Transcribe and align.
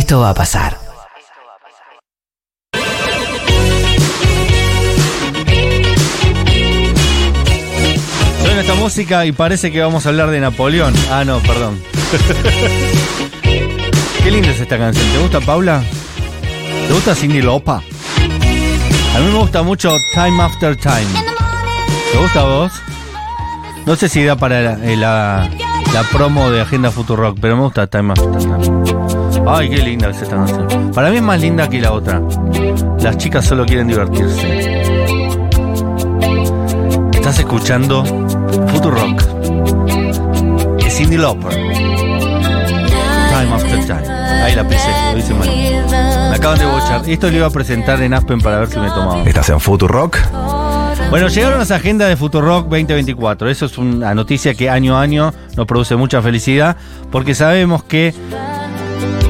Esto 0.00 0.20
va 0.20 0.30
a 0.30 0.34
pasar. 0.34 0.72
Suena 8.42 8.60
esta 8.60 8.74
música 8.74 9.24
y 9.26 9.32
parece 9.32 9.72
que 9.72 9.80
vamos 9.80 10.06
a 10.06 10.10
hablar 10.10 10.30
de 10.30 10.40
Napoleón. 10.40 10.92
Ah, 11.10 11.24
no, 11.24 11.38
perdón. 11.40 11.80
Qué 14.22 14.30
linda 14.30 14.50
es 14.50 14.60
esta 14.60 14.78
canción. 14.78 15.06
¿Te 15.12 15.18
gusta, 15.18 15.40
Paula? 15.40 15.82
¿Te 16.86 16.92
gusta 16.92 17.14
Cindy 17.14 17.42
Lopa? 17.42 17.82
A 19.14 19.18
mí 19.20 19.26
me 19.26 19.38
gusta 19.38 19.62
mucho 19.62 19.96
Time 20.12 20.42
After 20.42 20.76
Time. 20.76 21.06
¿Te 22.12 22.18
gusta 22.18 22.40
a 22.40 22.44
vos? 22.44 22.72
No 23.86 23.96
sé 23.96 24.08
si 24.08 24.24
da 24.24 24.36
para 24.36 24.60
la, 24.60 24.72
eh, 24.92 24.96
la- 24.96 25.48
la 25.92 26.02
promo 26.12 26.50
de 26.50 26.60
Agenda 26.62 26.90
Futurock, 26.90 27.38
pero 27.40 27.56
me 27.56 27.62
gusta 27.62 27.86
Time 27.86 28.12
After 28.12 28.30
Time. 28.38 29.03
Ay, 29.46 29.68
qué 29.68 29.78
linda 29.78 30.08
es 30.08 30.22
esta 30.22 30.36
canción. 30.36 30.90
Para 30.94 31.10
mí 31.10 31.16
es 31.16 31.22
más 31.22 31.40
linda 31.40 31.68
que 31.68 31.80
la 31.80 31.92
otra. 31.92 32.22
Las 33.00 33.18
chicas 33.18 33.44
solo 33.44 33.66
quieren 33.66 33.88
divertirse. 33.88 34.80
Estás 37.12 37.38
escuchando 37.38 38.04
Futurock. 38.68 39.22
Es 40.78 40.96
Cindy 40.96 41.16
Lauper. 41.16 41.52
Time 41.52 43.52
After 43.52 43.86
Time. 43.86 44.08
Ahí 44.44 44.54
la 44.54 44.66
pisé, 44.66 44.88
lo 45.12 45.18
hice 45.18 45.34
mal. 45.34 45.48
Me 45.50 46.36
acaban 46.36 46.58
de 46.58 46.66
bochar. 46.66 47.02
Esto 47.06 47.30
lo 47.30 47.36
iba 47.36 47.46
a 47.46 47.50
presentar 47.50 48.00
en 48.02 48.14
Aspen 48.14 48.40
para 48.40 48.60
ver 48.60 48.68
si 48.68 48.78
me 48.78 48.88
tomaban. 48.88 49.26
Estás 49.26 49.48
en 49.50 49.60
Futurock. 49.60 50.18
Bueno, 51.10 51.28
llegaron 51.28 51.58
las 51.58 51.70
agendas 51.70 52.08
de 52.08 52.16
Futurock 52.16 52.64
2024. 52.64 53.48
Eso 53.48 53.66
es 53.66 53.78
una 53.78 54.14
noticia 54.14 54.54
que 54.54 54.70
año 54.70 54.96
a 54.96 55.02
año 55.02 55.32
nos 55.56 55.66
produce 55.66 55.96
mucha 55.96 56.22
felicidad 56.22 56.76
porque 57.10 57.34
sabemos 57.34 57.84
que 57.84 58.14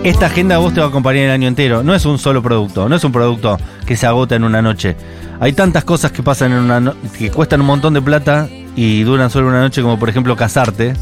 esta 0.05 0.27
agenda 0.27 0.55
a 0.57 0.59
vos 0.59 0.73
te 0.75 0.81
va 0.81 0.87
a 0.87 0.89
acompañar 0.91 1.25
el 1.25 1.31
año 1.31 1.49
entero. 1.49 1.83
No 1.83 1.95
es 1.95 2.05
un 2.05 2.19
solo 2.19 2.43
producto, 2.43 2.89
no 2.89 2.97
es 2.97 3.03
un 3.05 3.11
producto 3.13 3.59
que 3.87 3.97
se 3.97 4.07
agota 4.07 4.37
en 4.37 4.45
una 4.45 4.63
noche. 4.63 4.97
Hay 5.41 5.53
tantas 5.53 5.85
cosas 5.85 6.13
que 6.13 6.23
pasan 6.23 6.53
en 6.53 6.59
una 6.59 6.79
no- 6.81 6.95
que 7.19 7.31
cuestan 7.31 7.61
un 7.61 7.67
montón 7.67 7.95
de 7.95 8.03
plata 8.03 8.49
y 8.77 9.03
duran 9.03 9.31
solo 9.31 9.49
una 9.49 9.61
noche, 9.61 9.83
como 9.83 9.99
por 9.99 10.09
ejemplo 10.09 10.37
casarte. 10.37 10.95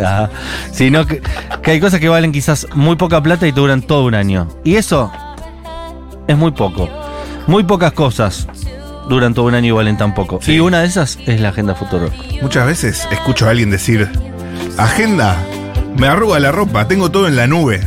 Ajá. 0.00 0.30
Sino 0.72 1.06
que, 1.06 1.20
que 1.62 1.70
hay 1.72 1.80
cosas 1.80 1.98
que 2.00 2.08
valen 2.08 2.30
quizás 2.30 2.66
muy 2.74 2.94
poca 2.96 3.20
plata 3.22 3.46
y 3.48 3.52
te 3.52 3.60
duran 3.60 3.82
todo 3.82 4.04
un 4.04 4.14
año. 4.14 4.46
Y 4.62 4.76
eso 4.76 5.10
es 6.28 6.36
muy 6.36 6.52
poco. 6.52 6.88
Muy 7.48 7.64
pocas 7.64 7.92
cosas 7.92 8.46
duran 9.08 9.32
todo 9.34 9.46
un 9.46 9.54
año 9.54 9.68
y 9.68 9.70
valen 9.70 9.96
tan 9.96 10.14
poco. 10.14 10.38
Sí. 10.42 10.52
Y 10.52 10.60
una 10.60 10.80
de 10.82 10.86
esas 10.86 11.18
es 11.26 11.40
la 11.40 11.48
agenda 11.48 11.74
Futuro. 11.74 12.10
Muchas 12.42 12.66
veces 12.66 13.08
escucho 13.10 13.46
a 13.46 13.50
alguien 13.50 13.70
decir, 13.70 14.08
agenda, 14.76 15.36
me 15.96 16.06
arruga 16.06 16.38
la 16.38 16.52
ropa, 16.52 16.86
tengo 16.86 17.10
todo 17.10 17.26
en 17.26 17.34
la 17.34 17.46
nube. 17.46 17.80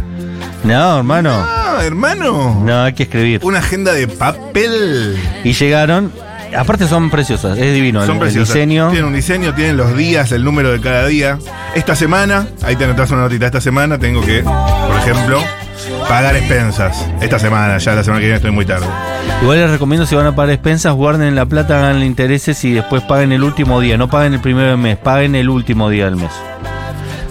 No, 0.64 0.98
hermano. 0.98 1.32
Ah, 1.34 1.80
hermano. 1.84 2.62
No, 2.64 2.84
hay 2.84 2.94
que 2.94 3.04
escribir. 3.04 3.40
Una 3.44 3.60
agenda 3.60 3.94
de 3.94 4.08
papel. 4.08 5.18
Y 5.44 5.54
llegaron. 5.54 6.12
Aparte 6.56 6.86
son 6.88 7.10
preciosas, 7.10 7.58
es 7.58 7.74
divino. 7.74 8.02
Son 8.02 8.10
el, 8.10 8.16
el 8.16 8.20
preciosas. 8.20 8.54
diseño. 8.56 8.90
Tienen 8.90 9.06
un 9.08 9.14
diseño, 9.14 9.54
tienen 9.56 9.78
los 9.78 9.96
días, 9.96 10.32
el 10.34 10.44
número 10.44 10.72
de 10.72 10.82
cada 10.82 11.08
día. 11.08 11.40
Esta 11.76 11.96
semana, 11.96 12.46
ahí 12.64 12.76
te 12.76 12.84
anotas 12.84 13.10
una 13.12 13.22
notita, 13.22 13.46
esta 13.46 13.62
semana 13.62 13.98
tengo 13.98 14.20
que, 14.22 14.44
por 14.44 14.98
ejemplo, 14.98 15.42
pagar 16.10 16.36
expensas. 16.36 17.06
Esta 17.22 17.40
semana, 17.40 17.78
ya 17.78 17.96
la 17.96 18.04
semana 18.04 18.20
que 18.20 18.26
viene 18.26 18.36
estoy 18.36 18.52
muy 18.52 18.66
tarde. 18.66 18.86
Igual 19.42 19.60
les 19.62 19.70
recomiendo 19.72 20.06
si 20.06 20.14
van 20.16 20.26
a 20.26 20.36
pagar 20.36 20.52
expensas, 20.54 20.94
guarden 20.94 21.34
la 21.36 21.46
plata, 21.46 21.80
hagan 21.80 22.04
intereses 22.04 22.64
y 22.66 22.74
después 22.74 23.02
paguen 23.04 23.32
el 23.32 23.44
último 23.44 23.80
día. 23.80 23.98
No 23.98 24.10
paguen 24.10 24.34
el 24.34 24.42
primero 24.42 24.68
del 24.72 24.78
mes, 24.78 24.98
paguen 24.98 25.36
el 25.36 25.50
último 25.50 25.90
día 25.90 26.04
del 26.06 26.18
mes. 26.18 26.32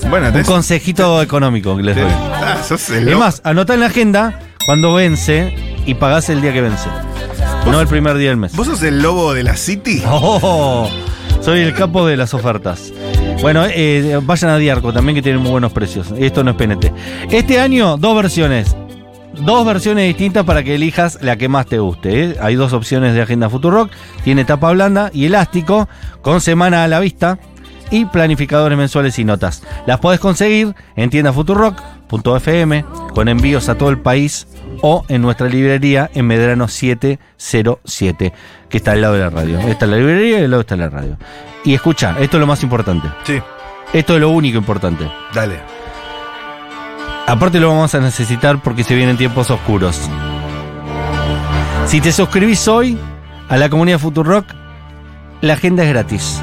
Bueno, 0.08 0.28
Un 0.28 0.32
tenés- 0.34 0.46
consejito 0.46 1.22
económico 1.22 1.76
que 1.76 1.82
les 1.82 1.96
doy. 1.96 2.06
Ah, 2.10 2.56
sos 2.66 2.88
el 2.90 3.08
Es 3.08 3.16
más, 3.16 3.40
anotá 3.44 3.74
en 3.74 3.80
la 3.80 3.86
agenda 3.86 4.38
cuando 4.66 4.94
vence 4.94 5.54
y 5.86 5.94
pagás 5.94 6.28
el 6.30 6.40
día 6.42 6.52
que 6.52 6.60
vence. 6.62 6.88
No 7.66 7.80
el 7.80 7.86
primer 7.86 8.16
día 8.16 8.30
del 8.30 8.38
mes. 8.38 8.56
¿Vos 8.56 8.66
sos 8.66 8.82
el 8.82 9.02
lobo 9.02 9.34
de 9.34 9.42
la 9.44 9.56
City? 9.56 10.02
Oh, 10.06 10.88
soy 11.40 11.60
el 11.60 11.74
capo 11.74 12.06
de 12.06 12.16
las 12.16 12.34
ofertas. 12.34 12.92
Bueno, 13.40 13.64
eh, 13.66 14.18
vayan 14.22 14.50
a 14.50 14.56
Diarco 14.58 14.92
también 14.92 15.14
que 15.16 15.22
tienen 15.22 15.40
muy 15.42 15.52
buenos 15.52 15.72
precios. 15.72 16.08
Esto 16.18 16.42
no 16.44 16.50
es 16.50 16.56
PNT. 16.56 16.92
Este 17.30 17.60
año, 17.60 17.96
dos 17.96 18.14
versiones. 18.16 18.76
Dos 19.32 19.64
versiones 19.64 20.06
distintas 20.08 20.44
para 20.44 20.62
que 20.64 20.74
elijas 20.74 21.18
la 21.22 21.36
que 21.36 21.48
más 21.48 21.64
te 21.66 21.78
guste. 21.78 22.24
¿eh? 22.24 22.36
Hay 22.42 22.56
dos 22.56 22.72
opciones 22.74 23.14
de 23.14 23.22
Agenda 23.22 23.48
Futurock. 23.48 23.90
Tiene 24.24 24.44
tapa 24.44 24.70
blanda 24.72 25.10
y 25.14 25.24
elástico, 25.26 25.88
con 26.20 26.40
semana 26.42 26.84
a 26.84 26.88
la 26.88 26.98
vista 27.00 27.38
y 27.90 28.04
planificadores 28.06 28.76
mensuales 28.78 29.18
y 29.18 29.24
notas. 29.24 29.62
Las 29.86 29.98
podés 29.98 30.20
conseguir 30.20 30.74
en 30.96 31.10
tiendafuturock.fm 31.10 32.84
con 33.14 33.28
envíos 33.28 33.68
a 33.68 33.76
todo 33.76 33.88
el 33.90 33.98
país 33.98 34.46
o 34.82 35.04
en 35.08 35.22
nuestra 35.22 35.48
librería 35.48 36.10
en 36.14 36.26
Medrano 36.26 36.68
707, 36.68 38.32
que 38.68 38.76
está 38.76 38.92
al 38.92 39.00
lado 39.02 39.14
de 39.14 39.20
la 39.20 39.30
radio. 39.30 39.58
Esta 39.60 39.84
es 39.84 39.90
la 39.90 39.96
librería 39.98 40.40
y 40.40 40.44
al 40.44 40.50
lado 40.50 40.60
está 40.62 40.76
la 40.76 40.88
radio. 40.88 41.16
Y 41.64 41.74
escucha, 41.74 42.16
esto 42.20 42.36
es 42.36 42.40
lo 42.40 42.46
más 42.46 42.62
importante. 42.62 43.08
Sí, 43.24 43.40
Esto 43.92 44.14
es 44.14 44.20
lo 44.20 44.30
único 44.30 44.56
importante. 44.58 45.10
dale. 45.34 45.58
Aparte 47.26 47.60
lo 47.60 47.68
vamos 47.68 47.94
a 47.94 48.00
necesitar 48.00 48.60
porque 48.62 48.82
se 48.82 48.94
vienen 48.94 49.16
tiempos 49.16 49.50
oscuros. 49.50 50.00
Si 51.86 52.00
te 52.00 52.10
suscribís 52.12 52.66
hoy 52.66 52.98
a 53.48 53.56
la 53.56 53.68
comunidad 53.68 53.98
Futurock, 53.98 54.46
la 55.40 55.52
agenda 55.54 55.84
es 55.84 55.90
gratis. 55.90 56.42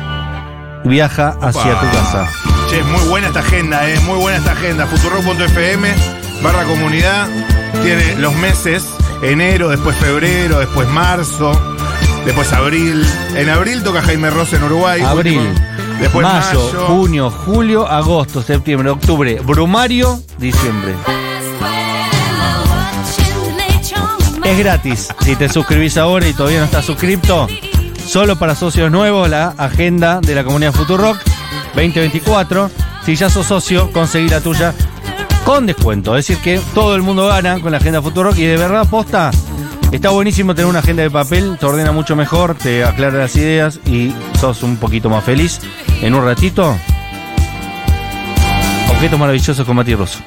Viaja 0.88 1.36
hacia 1.42 1.62
Opa. 1.74 1.82
tu 1.82 1.98
casa. 1.98 2.30
Che, 2.70 2.84
muy 2.84 3.08
buena 3.08 3.28
esta 3.28 3.40
agenda, 3.40 3.88
eh, 3.90 4.00
muy 4.02 4.18
buena 4.20 4.38
esta 4.38 4.52
agenda. 4.54 4.86
Futurock.fm 4.88 5.94
barra 6.42 6.64
comunidad. 6.64 7.28
Tiene 7.84 8.16
los 8.16 8.34
meses, 8.36 8.86
enero, 9.22 9.70
después 9.70 9.96
febrero, 9.98 10.60
después 10.60 10.88
marzo, 10.90 11.52
después 12.26 12.52
abril. 12.54 13.06
En 13.36 13.50
abril 13.50 13.84
toca 13.84 14.02
Jaime 14.02 14.30
Ross 14.30 14.54
en 14.54 14.64
Uruguay. 14.64 15.02
Abril, 15.02 15.40
Último. 15.40 15.68
Después 16.00 16.24
mayo, 16.26 16.72
mayo. 16.74 16.86
junio, 16.88 17.30
julio, 17.32 17.88
agosto, 17.88 18.42
septiembre, 18.42 18.90
octubre, 18.92 19.40
brumario, 19.44 20.20
diciembre. 20.38 20.94
Es 24.44 24.58
gratis. 24.60 25.08
Si 25.22 25.36
te 25.36 25.50
suscribís 25.50 25.98
ahora 25.98 26.28
y 26.28 26.34
todavía 26.34 26.60
no 26.60 26.66
estás 26.66 26.86
suscripto, 26.86 27.48
solo 28.08 28.38
para 28.38 28.56
socios 28.56 28.90
nuevos, 28.90 29.30
la 29.30 29.54
agenda 29.58 30.22
de 30.22 30.34
la 30.34 30.44
comunidad 30.44 30.72
Futurock 30.72 31.18
2024. 31.76 32.72
Si 33.06 33.16
ya 33.16 33.30
sos 33.30 33.46
socio, 33.46 33.92
conseguí 33.92 34.30
la 34.30 34.42
tuya 34.42 34.74
con 35.44 35.66
descuento. 35.66 36.18
Es 36.18 36.28
decir, 36.28 36.42
que 36.42 36.62
todo 36.74 36.96
el 36.96 37.02
mundo 37.02 37.28
gana 37.28 37.60
con 37.60 37.72
la 37.72 37.78
agenda 37.78 38.02
Futurock 38.02 38.38
y 38.38 38.46
de 38.46 38.58
verdad, 38.58 38.88
posta. 38.90 39.32
Está 39.92 40.10
buenísimo 40.10 40.56
tener 40.56 40.70
una 40.70 40.80
agenda 40.80 41.04
de 41.04 41.12
papel, 41.12 41.58
te 41.60 41.66
ordena 41.66 41.92
mucho 41.92 42.16
mejor, 42.16 42.56
te 42.56 42.84
aclara 42.84 43.18
las 43.18 43.36
ideas 43.36 43.80
y 43.86 44.14
sos 44.40 44.64
un 44.64 44.78
poquito 44.78 45.10
más 45.10 45.24
feliz. 45.24 45.60
En 46.02 46.14
un 46.14 46.24
ratito, 46.24 46.76
objetos 48.90 49.20
maravillosos 49.20 49.66
con 49.66 49.76
Mati 49.76 49.96
Rosso. 49.96 50.20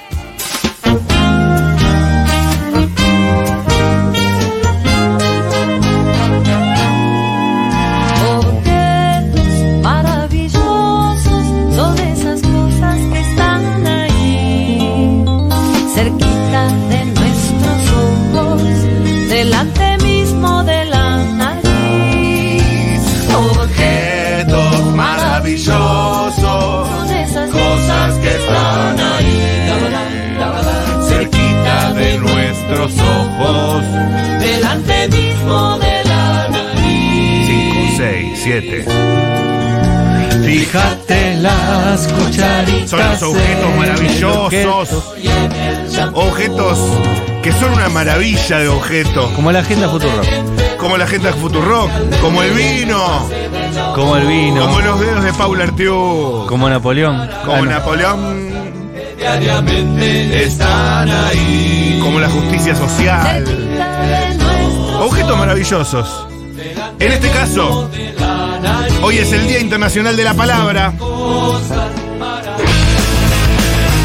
6, 38.61 38.85
7. 38.87 40.41
Fíjate 40.45 41.35
las 41.37 42.07
cucharitas. 42.09 42.91
Son 42.91 42.99
los 43.01 43.23
objetos 43.23 43.77
maravillosos. 43.77 45.05
Objetos 46.15 46.79
que 47.43 47.53
son 47.53 47.73
una 47.73 47.89
maravilla 47.89 48.59
de 48.59 48.69
objetos. 48.69 49.31
Como 49.33 49.53
la 49.53 49.61
agenda 49.61 49.89
Futurock. 49.89 50.27
Como 50.79 50.97
la 50.97 51.07
gente 51.07 51.29
de 51.29 51.33
Futurock. 51.35 51.91
Como 52.21 52.43
el 52.43 52.53
vino. 52.53 53.29
Como 53.95 54.17
el 54.17 54.27
vino. 54.27 54.67
Como 54.67 54.81
los 54.81 55.01
dedos 55.01 55.25
de 55.25 55.33
Paula 55.35 55.65
Artiú. 55.65 56.45
Como 56.49 56.69
Napoleón. 56.69 57.29
Como 57.45 57.57
Ah, 57.57 57.61
no. 57.63 57.71
Napoleón. 57.71 58.51
Están 60.33 61.09
ahí. 61.11 61.99
Como 62.03 62.19
la 62.21 62.29
justicia 62.29 62.75
social. 62.75 63.45
Objetos 65.01 65.39
maravillosos. 65.39 66.27
En 66.99 67.13
este 67.13 67.29
caso, 67.31 67.89
hoy 69.03 69.19
es 69.19 69.33
el 69.33 69.47
Día 69.47 69.61
Internacional 69.61 70.17
de 70.17 70.25
la 70.25 70.35
Palabra. 70.35 70.93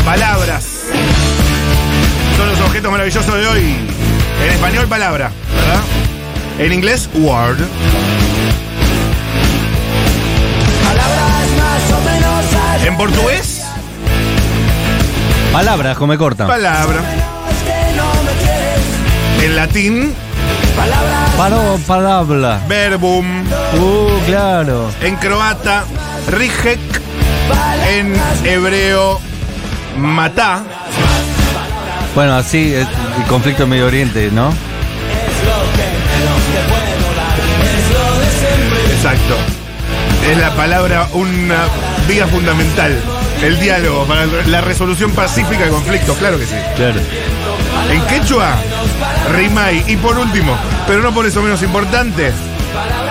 Palabras. 0.06 0.66
Son 2.38 2.50
los 2.50 2.60
objetos 2.62 2.92
maravillosos 2.92 3.34
de 3.34 3.48
hoy. 3.48 3.76
En 4.44 4.52
español, 4.52 4.88
palabra, 4.88 5.32
¿verdad? 5.56 5.82
En 6.60 6.74
inglés, 6.74 7.10
word. 7.14 7.58
En 12.86 12.98
portugués, 12.98 13.64
Palabras, 15.52 15.98
como 15.98 16.14
me 16.14 16.18
cortan. 16.18 16.48
palabra. 16.48 17.00
En 19.42 19.56
latín, 19.56 20.14
Paro, 21.38 21.78
palabra. 21.86 22.62
verbum. 22.68 23.26
Uh, 23.74 24.26
claro. 24.26 24.90
En 25.02 25.16
croata, 25.18 25.84
rijek. 26.30 26.80
En 27.90 28.16
hebreo, 28.44 29.20
matá. 29.98 30.64
Bueno, 32.16 32.36
así 32.36 32.74
es 32.74 32.88
el 33.18 33.24
conflicto 33.28 33.64
en 33.64 33.70
Medio 33.70 33.88
Oriente, 33.88 34.30
¿no? 34.32 34.54
Exacto. 38.96 39.36
Es 40.32 40.38
la 40.38 40.56
palabra 40.56 41.08
una 41.14 41.66
vía 42.08 42.26
fundamental. 42.28 42.98
El 43.44 43.60
diálogo 43.60 44.06
para 44.06 44.26
la 44.26 44.62
resolución 44.62 45.12
pacífica 45.12 45.66
de 45.66 45.70
conflictos, 45.70 46.18
claro 46.18 46.40
que 46.40 46.46
sí. 46.46 46.56
Claro. 46.78 47.00
En 47.92 48.02
quechua, 48.08 48.56
rimai. 49.34 49.84
Y 49.88 49.98
por 49.98 50.18
último, 50.18 50.58
pero 50.88 51.02
no 51.02 51.14
por 51.14 51.26
eso 51.26 51.42
menos 51.42 51.62
importante, 51.64 52.32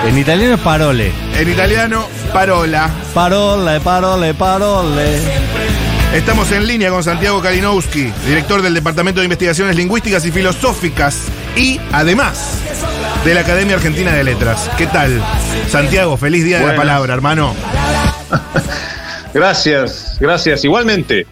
En 0.06 0.18
italiano 0.18 0.54
es 0.54 0.60
parole. 0.60 1.12
en 1.38 1.48
italiano, 1.50 2.06
parola. 2.32 2.90
Parole, 3.14 3.80
parole, 3.80 4.34
parole. 4.34 5.18
Estamos 6.14 6.52
en 6.52 6.66
línea 6.66 6.90
con 6.90 7.02
Santiago 7.02 7.40
Kalinowski, 7.42 8.12
director 8.26 8.62
del 8.62 8.72
Departamento 8.74 9.20
de 9.20 9.24
Investigaciones 9.24 9.74
Lingüísticas 9.74 10.24
y 10.24 10.30
Filosóficas 10.30 11.18
y 11.56 11.80
además 11.92 12.58
de 13.24 13.34
la 13.34 13.40
Academia 13.40 13.74
Argentina 13.76 14.12
de 14.12 14.22
Letras. 14.22 14.70
¿Qué 14.78 14.86
tal? 14.86 15.20
Santiago, 15.68 16.16
feliz 16.16 16.44
día 16.44 16.60
de 16.60 16.66
la 16.68 16.76
palabra, 16.76 17.14
hermano. 17.14 17.54
Gracias, 19.34 20.16
gracias. 20.20 20.64
Igualmente. 20.64 21.26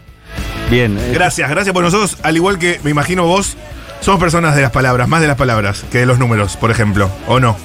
Bien. 0.71 0.99
eh, 0.99 1.11
Gracias, 1.15 1.49
gracias 1.51 1.73
por 1.73 1.85
nosotros, 1.85 2.17
al 2.23 2.35
igual 2.37 2.59
que 2.59 2.81
me 2.83 2.91
imagino 2.91 3.25
vos, 3.27 3.57
somos 4.03 4.21
personas 4.21 4.55
de 4.55 4.61
las 4.63 4.71
palabras, 4.71 5.09
más 5.09 5.21
de 5.23 5.27
las 5.29 5.37
palabras 5.37 5.85
que 5.91 5.99
de 5.99 6.07
los 6.07 6.19
números, 6.19 6.57
por 6.59 6.71
ejemplo, 6.71 7.11
¿o 7.27 7.41
no? 7.41 7.57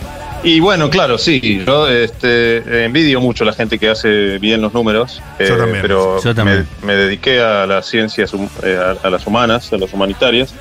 Y 0.44 0.60
bueno, 0.60 0.90
claro, 0.90 1.18
sí, 1.18 1.64
yo 1.66 1.90
este, 1.90 2.86
envidio 2.86 3.20
mucho 3.20 3.44
a 3.44 3.48
la 3.48 3.54
gente 3.54 3.78
que 3.80 3.90
hace 3.90 4.38
bien 4.38 4.62
los 4.62 4.72
números. 4.74 5.22
eh, 5.40 5.48
Yo 5.50 5.58
también. 5.58 5.82
Pero 5.82 6.24
Yo 6.24 6.34
también. 6.36 6.68
Me, 6.82 6.88
me 6.88 6.96
dediqué 6.96 7.42
a 7.42 7.66
las 7.66 7.88
ciencias, 7.88 8.32
eh, 8.64 8.78
a, 9.04 9.06
a 9.06 9.10
las 9.10 9.26
humanas, 9.28 9.74
a 9.74 9.78
las 9.78 9.92
humanitarias, 9.92 10.54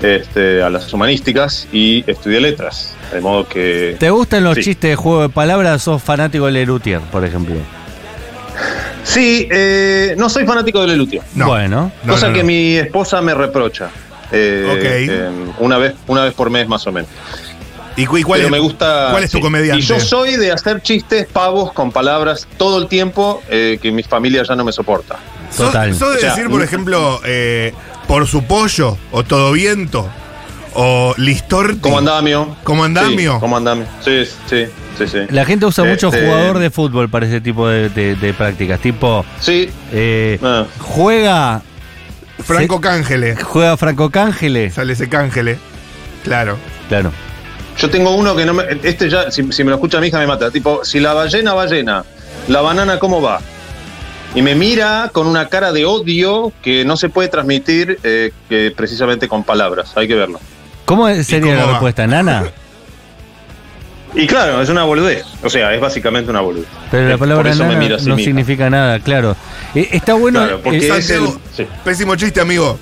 este, 0.00 0.62
a 0.62 0.70
las 0.70 0.92
humanísticas 0.92 1.66
y 1.72 2.04
estudié 2.06 2.40
letras. 2.40 2.94
De 3.12 3.20
modo 3.20 3.48
que... 3.48 3.96
¿Te 3.98 4.10
gustan 4.10 4.44
los 4.44 4.54
Sí. 4.54 4.62
chistes 4.64 4.90
de 4.90 4.96
juego 4.96 5.22
de 5.22 5.28
palabras? 5.28 5.82
¿Sos 5.82 6.00
fanático 6.02 6.46
de 6.46 6.52
Lerutier, 6.52 7.00
por 7.00 7.24
ejemplo? 7.24 7.56
Sí, 9.02 9.48
eh, 9.50 10.14
no 10.18 10.28
soy 10.28 10.44
fanático 10.46 10.80
de 10.82 10.88
Lelutio. 10.88 11.22
No. 11.34 11.46
Bueno. 11.46 11.90
No, 12.04 12.12
cosa 12.12 12.28
no, 12.28 12.34
que 12.34 12.40
no. 12.40 12.46
mi 12.46 12.76
esposa 12.76 13.20
me 13.22 13.34
reprocha. 13.34 13.88
Eh, 14.32 15.06
eh, 15.10 15.30
una, 15.58 15.78
vez, 15.78 15.94
una 16.06 16.24
vez 16.24 16.34
por 16.34 16.50
mes 16.50 16.68
más 16.68 16.86
o 16.86 16.92
menos. 16.92 17.10
¿Y, 17.96 18.06
cu- 18.06 18.18
y 18.18 18.22
cuál, 18.22 18.38
Pero 18.38 18.46
es, 18.48 18.52
me 18.52 18.58
gusta. 18.60 19.08
cuál 19.10 19.24
es 19.24 19.30
tu 19.30 19.40
comediante? 19.40 19.82
Y 19.82 19.86
yo 19.86 19.98
soy 19.98 20.36
de 20.36 20.52
hacer 20.52 20.80
chistes 20.82 21.26
pavos 21.26 21.72
con 21.72 21.90
palabras 21.90 22.46
todo 22.56 22.78
el 22.78 22.86
tiempo 22.86 23.42
eh, 23.48 23.78
que 23.82 23.90
mi 23.90 24.04
familia 24.04 24.44
ya 24.48 24.54
no 24.54 24.64
me 24.64 24.70
soporta. 24.72 25.16
¿Sos- 25.50 25.66
Total. 25.66 25.92
¿Sos 25.94 26.10
de 26.12 26.16
O 26.16 26.20
sea, 26.20 26.30
decir, 26.30 26.48
por 26.48 26.60
mm. 26.60 26.64
ejemplo, 26.64 27.20
eh, 27.24 27.72
por 28.06 28.26
su 28.28 28.44
pollo, 28.44 28.96
o 29.10 29.24
todo 29.24 29.50
viento, 29.50 30.08
o 30.74 31.12
listorti? 31.16 31.80
Como 31.80 31.98
andamio. 31.98 32.54
Como 32.62 32.84
andamio. 32.84 33.32
Sí, 33.34 33.40
como 33.40 33.56
andamio. 33.56 33.86
Sí, 34.04 34.24
sí, 34.48 34.66
sí, 34.96 35.08
sí. 35.08 35.18
La 35.30 35.44
gente 35.44 35.66
usa 35.66 35.82
mucho 35.82 36.08
Este- 36.08 36.24
jugador 36.24 36.58
de 36.60 36.70
fútbol 36.70 37.08
para 37.08 37.26
ese 37.26 37.40
tipo 37.40 37.66
de, 37.66 37.88
de- 37.88 38.14
de 38.14 38.32
prácticas. 38.32 38.78
Tipo, 38.78 39.24
Sí. 39.40 39.70
eh, 39.90 40.38
Ah. 40.40 40.66
juega, 40.78 41.62
Franco 42.42 42.80
Cángele. 42.80 43.36
juega 43.36 43.76
Franco 43.76 44.10
Cángele. 44.10 44.70
Sale 44.70 44.92
ese 44.92 45.08
Cángele. 45.08 45.58
Claro. 46.24 46.56
Claro. 46.88 47.12
Yo 47.78 47.90
tengo 47.90 48.14
uno 48.14 48.34
que 48.34 48.44
no 48.44 48.54
me. 48.54 48.64
Este 48.82 49.08
ya, 49.08 49.30
si, 49.30 49.52
si 49.52 49.64
me 49.64 49.70
lo 49.70 49.76
escucha 49.76 50.00
mi 50.00 50.08
hija, 50.08 50.18
me 50.18 50.26
mata. 50.26 50.50
Tipo, 50.50 50.84
si 50.84 51.00
la 51.00 51.12
ballena, 51.14 51.54
ballena. 51.54 52.04
La 52.48 52.60
banana, 52.60 52.98
¿cómo 52.98 53.20
va? 53.22 53.40
Y 54.34 54.42
me 54.42 54.54
mira 54.54 55.10
con 55.12 55.26
una 55.26 55.48
cara 55.48 55.72
de 55.72 55.84
odio 55.86 56.52
que 56.62 56.84
no 56.84 56.96
se 56.96 57.08
puede 57.08 57.28
transmitir 57.28 57.98
eh, 58.02 58.32
que 58.48 58.72
precisamente 58.76 59.28
con 59.28 59.44
palabras. 59.44 59.92
Hay 59.96 60.06
que 60.08 60.14
verlo. 60.14 60.40
¿Cómo 60.84 61.08
sería 61.22 61.40
cómo 61.40 61.54
la 61.54 61.64
va? 61.64 61.70
respuesta? 61.72 62.06
¿Nana? 62.06 62.44
Y 64.14 64.26
claro, 64.26 64.62
es 64.62 64.68
una 64.70 64.84
boludez. 64.84 65.24
O 65.42 65.50
sea, 65.50 65.72
es 65.74 65.80
básicamente 65.80 66.30
una 66.30 66.40
boludez. 66.40 66.66
Pero 66.90 67.08
la 67.08 67.18
palabra 67.18 67.54
nana 67.54 67.98
no 68.04 68.16
significa 68.16 68.70
nada, 68.70 68.98
claro. 69.00 69.36
Eh, 69.74 69.88
está 69.92 70.14
bueno. 70.14 70.40
Claro, 70.40 70.60
porque 70.62 70.78
eh, 70.78 70.88
es 70.98 71.06
Santiago, 71.06 71.40
el- 71.56 71.56
sí. 71.66 71.70
pésimo 71.84 72.16
chiste, 72.16 72.40
amigo. 72.40 72.78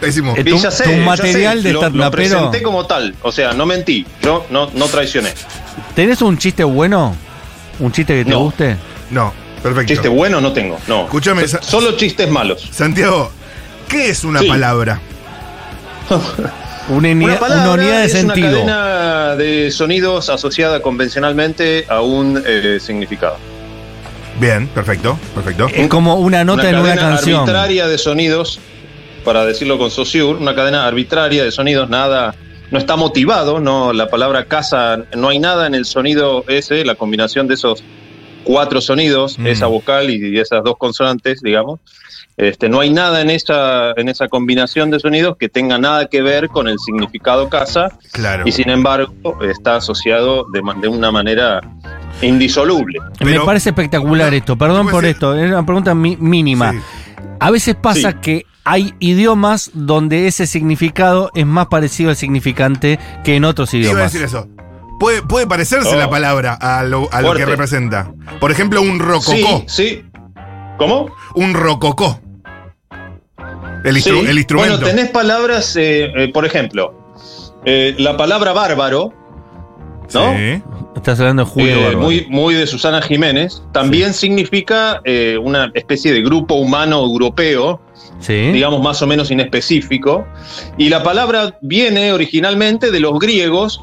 Pésimo. 0.00 0.34
Eh, 0.36 0.44
tu- 0.44 0.56
ya 0.58 0.70
sé, 0.70 0.84
tu 0.84 0.90
ya 0.90 0.96
material 1.04 1.62
sé, 1.62 1.68
de 1.68 1.74
lo, 1.74 1.88
lo 1.90 2.10
presenté 2.10 2.62
como 2.62 2.86
tal. 2.86 3.14
O 3.22 3.32
sea, 3.32 3.52
no 3.52 3.66
mentí. 3.66 4.06
Yo 4.22 4.46
no, 4.50 4.70
no 4.74 4.86
traicioné. 4.86 5.30
¿Tenés 5.94 6.22
un 6.22 6.38
chiste 6.38 6.64
bueno? 6.64 7.14
¿Un 7.78 7.92
chiste 7.92 8.14
que 8.14 8.24
te 8.24 8.30
No. 8.30 8.40
guste? 8.40 8.76
No, 9.10 9.32
perfecto. 9.62 9.92
Chiste 9.92 10.08
bueno 10.08 10.40
no 10.40 10.52
tengo. 10.52 10.78
No. 10.86 11.04
Escúchame, 11.04 11.46
Solo 11.48 11.96
chistes 11.96 12.30
malos. 12.30 12.68
Santiago, 12.70 13.30
¿qué 13.88 14.10
es 14.10 14.24
una 14.24 14.40
Sí. 14.40 14.48
palabra? 14.48 15.00
Una, 16.88 17.08
unidad- 17.08 17.30
Una 17.30 17.38
palabra 17.38 17.64
una 17.64 17.82
unidad 17.82 17.98
de 18.00 18.04
es 18.06 18.12
sentido. 18.12 18.48
una 18.48 18.56
cadena 18.56 19.36
de 19.36 19.70
sonidos 19.70 20.28
asociada 20.28 20.80
convencionalmente 20.82 21.84
a 21.88 22.00
un 22.00 22.42
eh, 22.46 22.78
significado. 22.80 23.36
Bien, 24.40 24.66
perfecto, 24.68 25.18
perfecto. 25.34 25.68
Es 25.74 25.88
como 25.88 26.14
una 26.16 26.44
nota 26.44 26.68
en 26.68 26.76
una 26.76 26.94
cadena 26.94 27.08
canción. 27.10 27.40
arbitraria 27.40 27.86
de 27.88 27.98
sonidos, 27.98 28.58
para 29.24 29.44
decirlo 29.44 29.78
con 29.78 29.90
Saussure, 29.90 30.38
una 30.40 30.54
cadena 30.54 30.86
arbitraria 30.86 31.44
de 31.44 31.52
sonidos, 31.52 31.90
nada, 31.90 32.34
no 32.70 32.78
está 32.78 32.96
motivado, 32.96 33.60
no, 33.60 33.92
la 33.92 34.08
palabra 34.08 34.46
casa, 34.46 35.04
no 35.14 35.28
hay 35.28 35.38
nada 35.38 35.66
en 35.66 35.74
el 35.74 35.84
sonido 35.84 36.44
ese, 36.48 36.84
la 36.84 36.94
combinación 36.94 37.46
de 37.48 37.54
esos 37.54 37.84
cuatro 38.44 38.80
sonidos, 38.80 39.38
Mm. 39.38 39.46
esa 39.46 39.66
vocal 39.66 40.10
y 40.10 40.38
esas 40.38 40.62
dos 40.64 40.76
consonantes, 40.78 41.40
digamos. 41.42 41.80
Este, 42.36 42.70
no 42.70 42.80
hay 42.80 42.88
nada 42.90 43.20
en 43.20 43.28
esa, 43.28 43.90
en 43.96 44.08
esa 44.08 44.28
combinación 44.28 44.90
de 44.90 44.98
sonidos 44.98 45.36
que 45.36 45.50
tenga 45.50 45.76
nada 45.78 46.06
que 46.08 46.22
ver 46.22 46.48
con 46.48 46.68
el 46.68 46.78
significado 46.78 47.50
casa 47.50 47.98
Claro. 48.12 48.44
y 48.46 48.52
sin 48.52 48.70
embargo 48.70 49.12
está 49.42 49.76
asociado 49.76 50.46
de, 50.52 50.62
de 50.80 50.88
una 50.88 51.10
manera 51.10 51.60
indisoluble. 52.22 52.98
Me 53.20 53.40
parece 53.40 53.70
espectacular 53.70 54.32
esto. 54.34 54.56
Perdón 54.56 54.78
¿Cómo 54.78 54.90
por 54.90 55.02
decir? 55.02 55.16
esto. 55.16 55.36
Es 55.36 55.50
una 55.50 55.64
pregunta 55.66 55.94
mi- 55.94 56.16
mínima. 56.16 56.72
Sí. 56.72 56.78
A 57.40 57.50
veces 57.50 57.74
pasa 57.74 58.12
Sí. 58.12 58.16
que 58.22 58.46
hay 58.64 58.94
idiomas 59.00 59.70
donde 59.74 60.26
ese 60.26 60.46
significado 60.46 61.30
es 61.34 61.46
más 61.46 61.66
parecido 61.68 62.10
al 62.10 62.16
significante 62.16 62.98
que 63.24 63.36
en 63.36 63.44
otros 63.44 63.72
Iba 63.74 63.80
a 63.80 63.84
idiomas. 63.92 64.12
decir 64.12 64.24
eso. 64.26 64.48
Puede, 65.00 65.22
puede 65.22 65.46
parecerse 65.48 65.94
Oh. 65.96 65.98
la 65.98 66.08
palabra 66.08 66.54
a 66.54 66.84
lo, 66.84 67.08
a 67.12 67.20
lo 67.22 67.34
que 67.34 67.44
representa. 67.46 68.12
Por 68.38 68.52
ejemplo, 68.52 68.80
un 68.82 69.00
rococó. 69.00 69.32
Sí, 69.32 69.64
sí. 69.66 70.04
¿Cómo? 70.78 71.10
Un 71.34 71.54
rococó. 71.54 72.20
El, 73.84 73.96
instru- 73.96 74.20
Sí. 74.20 74.26
el 74.28 74.36
instrumento. 74.38 74.76
Bueno, 74.78 74.86
tenés 74.86 75.10
palabras, 75.10 75.74
eh, 75.76 76.12
eh, 76.14 76.28
por 76.32 76.44
ejemplo, 76.44 76.94
eh, 77.64 77.94
la 77.98 78.16
palabra 78.16 78.52
bárbaro, 78.52 79.12
¿no? 80.12 80.34
Sí. 80.36 80.62
Estás 80.96 81.18
hablando 81.20 81.44
de 81.44 81.50
Julio 81.50 81.72
eh, 81.76 81.84
Bárbaro. 81.84 81.98
muy, 82.00 82.26
muy 82.28 82.54
de 82.54 82.66
Susana 82.66 83.00
Jiménez, 83.00 83.62
también 83.72 84.12
significa 84.12 85.00
eh, 85.04 85.38
una 85.42 85.70
especie 85.74 86.12
de 86.12 86.20
grupo 86.20 86.54
humano 86.56 87.00
europeo, 87.02 87.80
Sí. 88.18 88.34
digamos 88.52 88.82
más 88.82 89.00
o 89.00 89.06
menos 89.06 89.30
inespecífico, 89.30 90.26
y 90.76 90.90
la 90.90 91.02
palabra 91.02 91.56
viene 91.62 92.12
originalmente 92.12 92.90
de 92.90 93.00
los 93.00 93.18
griegos 93.18 93.82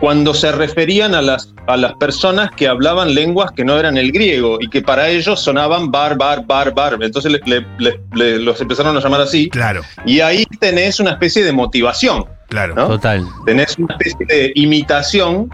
cuando 0.00 0.34
se 0.34 0.52
referían 0.52 1.14
a 1.14 1.22
las, 1.22 1.52
a 1.66 1.76
las 1.76 1.94
personas 1.94 2.50
que 2.56 2.68
hablaban 2.68 3.14
lenguas 3.14 3.50
que 3.52 3.64
no 3.64 3.78
eran 3.78 3.96
el 3.96 4.12
griego 4.12 4.58
y 4.60 4.68
que 4.68 4.82
para 4.82 5.08
ellos 5.08 5.40
sonaban 5.40 5.90
bar, 5.90 6.16
bar, 6.18 6.44
bar, 6.46 6.74
bar. 6.74 6.98
Entonces 7.00 7.32
le- 7.32 7.40
le- 7.46 7.66
le- 7.78 8.00
le- 8.14 8.38
los 8.38 8.60
empezaron 8.60 8.96
a 8.96 9.00
llamar 9.00 9.22
así. 9.22 9.48
Claro, 9.48 9.80
Y 10.04 10.20
ahí 10.20 10.44
tenés 10.60 11.00
una 11.00 11.12
especie 11.12 11.42
de 11.44 11.52
motivación, 11.52 12.26
claro. 12.48 12.74
¿no? 12.74 12.88
Total. 12.88 13.24
Tenés 13.46 13.78
una 13.78 13.96
especie 13.98 14.26
de 14.26 14.52
imitación, 14.54 15.48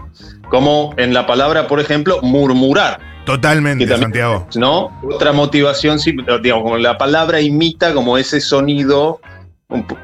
como 0.49 0.93
en 0.97 1.13
la 1.13 1.25
palabra, 1.25 1.67
por 1.67 1.79
ejemplo, 1.79 2.19
murmurar, 2.21 2.99
Totalmente, 3.25 3.85
también- 3.85 4.01
Santiago. 4.01 4.47
¿no? 4.55 4.99
Otra 5.09 5.31
motivación, 5.31 5.97
digamos, 6.41 6.63
como 6.63 6.77
la 6.77 6.97
palabra 6.97 7.39
imita 7.39 7.93
como 7.93 8.17
ese 8.17 8.41
sonido, 8.41 9.21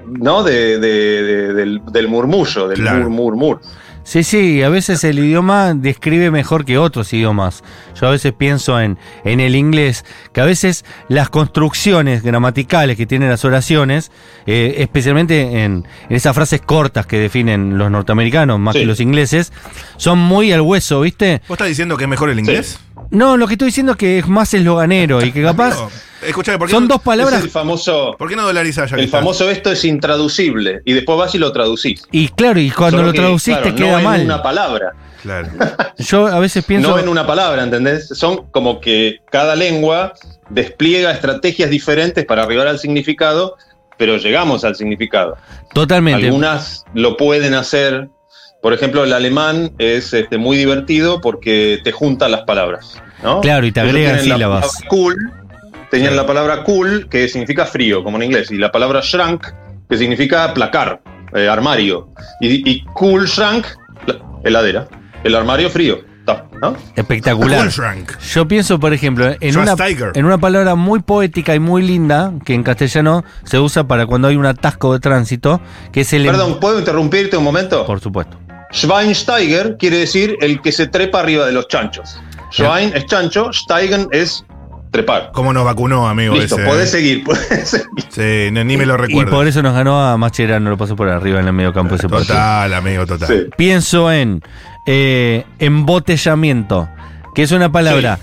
¿no? 0.07 0.43
De, 0.43 0.79
de- 0.79 1.23
de- 1.23 1.53
del, 1.53 1.81
del 1.91 2.07
murmullo, 2.07 2.69
del 2.69 2.79
Claro. 2.79 3.09
mur, 3.09 3.09
mur, 3.09 3.35
mur. 3.35 3.61
Sí, 4.09 4.23
sí, 4.23 4.63
a 4.63 4.69
veces 4.69 5.03
el 5.03 5.19
idioma 5.19 5.75
describe 5.75 6.31
mejor 6.31 6.65
que 6.65 6.79
otros 6.79 7.13
idiomas. 7.13 7.63
Yo 8.01 8.07
a 8.07 8.09
veces 8.09 8.33
pienso 8.33 8.81
en, 8.81 8.97
en 9.23 9.39
el 9.39 9.55
inglés, 9.55 10.03
que 10.33 10.41
a 10.41 10.45
veces 10.45 10.83
las 11.09 11.29
construcciones 11.29 12.23
gramaticales 12.23 12.97
que 12.97 13.05
tienen 13.05 13.29
las 13.29 13.45
oraciones, 13.45 14.11
eh, 14.47 14.77
especialmente 14.79 15.63
en, 15.63 15.85
en 16.09 16.15
esas 16.15 16.33
frases 16.33 16.59
cortas 16.61 17.05
que 17.05 17.19
definen 17.19 17.77
los 17.77 17.91
norteamericanos 17.91 18.59
más 18.59 18.73
Sí. 18.73 18.79
que 18.79 18.85
los 18.87 18.99
ingleses, 18.99 19.53
son 19.97 20.17
muy 20.17 20.51
al 20.53 20.61
hueso, 20.61 21.01
¿viste? 21.01 21.43
¿Vos 21.47 21.57
estás 21.57 21.67
diciendo 21.67 21.95
que 21.95 22.05
es 22.05 22.09
mejor 22.09 22.31
el 22.31 22.39
inglés? 22.39 22.79
No, 23.11 23.37
lo 23.37 23.47
que 23.47 23.53
estoy 23.53 23.67
diciendo 23.67 23.93
es 23.93 23.97
que 23.97 24.19
es 24.19 24.27
más 24.27 24.53
esloganero 24.53 25.23
y 25.23 25.31
que 25.31 25.41
capaz 25.49 25.75
escuchame, 26.21 26.57
¿por 26.57 26.67
qué 26.67 26.73
son 26.73 26.83
no, 26.83 26.95
dos 26.95 27.01
palabras 27.01 27.39
Es 27.39 27.45
el 27.45 27.49
famoso, 27.49 28.15
¿Por 28.17 28.29
qué 28.29 28.35
no 28.35 28.43
dolarizás 28.43 28.91
ya 28.91 28.97
el 28.97 29.07
famoso 29.07 29.49
esto 29.49 29.71
es 29.71 29.85
intraducible 29.85 30.81
y 30.85 30.93
después 30.93 31.17
vas 31.17 31.33
y 31.33 31.37
lo 31.37 31.51
traducís. 31.51 32.03
y 32.11 32.27
claro, 32.29 32.59
y 32.59 32.69
cuando 32.69 32.97
Solo 32.97 33.07
lo 33.07 33.13
que, 33.13 33.19
traduciste 33.19 33.61
claro, 33.61 33.75
queda 33.75 33.91
no 33.93 33.97
en 33.99 34.03
mal. 34.05 34.21
una 34.21 34.43
palabra. 34.43 34.91
Claro. 35.21 35.49
Yo 35.97 36.27
a 36.27 36.39
veces 36.39 36.63
pienso 36.65 36.89
No 36.91 36.99
en 36.99 37.09
una 37.09 37.25
palabra, 37.27 37.63
¿entendés? 37.63 38.07
Son 38.09 38.47
como 38.51 38.79
que 38.79 39.17
cada 39.31 39.55
lengua 39.55 40.13
despliega 40.49 41.11
estrategias 41.11 41.69
diferentes 41.69 42.25
para 42.25 42.43
arribar 42.43 42.67
al 42.67 42.79
significado, 42.79 43.57
pero 43.97 44.17
llegamos 44.17 44.63
al 44.63 44.75
significado. 44.75 45.35
totalmente. 45.73 46.25
Algunas 46.25 46.85
lo 46.93 47.17
pueden 47.17 47.53
hacer. 47.53 48.09
Por 48.61 48.73
ejemplo, 48.73 49.03
el 49.03 49.13
alemán 49.13 49.71
es 49.77 50.13
este, 50.13 50.37
muy 50.37 50.57
divertido 50.57 51.21
porque 51.21 51.79
te 51.83 51.91
junta 51.91 52.27
las 52.27 52.41
palabras. 52.41 53.01
¿no? 53.23 53.39
Claro, 53.41 53.65
y 53.65 53.71
te 53.71 53.79
agregan 53.79 54.19
sílabas. 54.19 54.79
Cool, 54.89 55.15
tenían 55.89 56.15
la 56.15 56.25
palabra 56.25 56.63
cool, 56.63 57.07
que 57.09 57.27
significa 57.29 57.65
frío, 57.65 58.03
como 58.03 58.17
en 58.17 58.23
inglés, 58.23 58.51
y 58.51 58.57
la 58.57 58.71
palabra 58.71 59.01
shrunk, 59.01 59.47
que 59.89 59.97
significa 59.97 60.53
placar, 60.53 61.01
eh, 61.33 61.47
armario. 61.47 62.09
Y, 62.41 62.69
y 62.69 62.83
cool 62.93 63.27
shrunk, 63.27 63.65
la- 64.07 64.19
heladera. 64.43 64.87
El 65.23 65.35
armario 65.35 65.69
frío. 65.69 66.09
¿no? 66.61 66.75
Espectacular. 66.95 67.69
Yo 68.33 68.47
pienso, 68.47 68.79
por 68.79 68.93
ejemplo, 68.93 69.33
en 69.39 69.57
una, 69.57 69.75
en 70.13 70.25
una 70.25 70.37
palabra 70.37 70.75
muy 70.75 70.99
poética 71.01 71.55
y 71.55 71.59
muy 71.59 71.81
linda, 71.81 72.33
que 72.45 72.53
en 72.53 72.61
castellano 72.63 73.23
se 73.45 73.57
usa 73.59 73.87
para 73.87 74.05
cuando 74.05 74.27
hay 74.27 74.35
un 74.35 74.45
atasco 74.45 74.93
de 74.93 74.99
tránsito, 74.99 75.59
que 75.91 76.01
es 76.01 76.13
el... 76.13 76.25
Perdón, 76.25 76.59
¿puedo 76.59 76.77
interrumpirte 76.77 77.37
un 77.37 77.43
momento? 77.43 77.85
Por 77.85 77.99
supuesto. 77.99 78.37
Schweinsteiger 78.71 79.77
quiere 79.77 79.97
decir 79.97 80.37
el 80.41 80.61
que 80.61 80.71
se 80.71 80.87
trepa 80.87 81.19
arriba 81.21 81.45
de 81.45 81.51
los 81.51 81.67
chanchos. 81.67 82.19
Schwein 82.51 82.91
es 82.95 83.05
chancho, 83.05 83.51
Steigen 83.53 84.07
es 84.11 84.43
trepar. 84.91 85.31
¿Cómo 85.33 85.53
nos 85.53 85.65
vacunó, 85.65 86.07
amigo? 86.07 86.35
Listo, 86.35 86.55
ese, 86.55 86.65
podés 86.65 86.89
eh? 86.89 86.91
seguir, 86.91 87.23
podés 87.25 87.69
seguir. 87.69 87.87
Sí, 88.09 88.51
ni, 88.51 88.77
me 88.77 88.85
lo 88.85 88.95
Y 88.95 88.97
recuerdo. 88.97 89.31
por 89.31 89.47
eso 89.47 89.61
nos 89.61 89.73
ganó 89.73 90.01
a 90.01 90.17
Mascherano, 90.17 90.69
lo 90.69 90.77
pasó 90.77 90.95
por 90.95 91.09
arriba 91.09 91.39
en 91.39 91.47
el 91.47 91.53
medio 91.53 91.73
campo 91.73 91.95
ese 91.95 92.09
partido. 92.09 92.33
Total, 92.33 92.73
amigo, 92.73 93.05
total. 93.05 93.27
Sí. 93.27 93.49
Pienso 93.55 94.11
en 94.11 94.41
eh, 94.85 95.45
embotellamiento, 95.59 96.89
que 97.35 97.43
es 97.43 97.51
una 97.51 97.71
palabra 97.71 98.19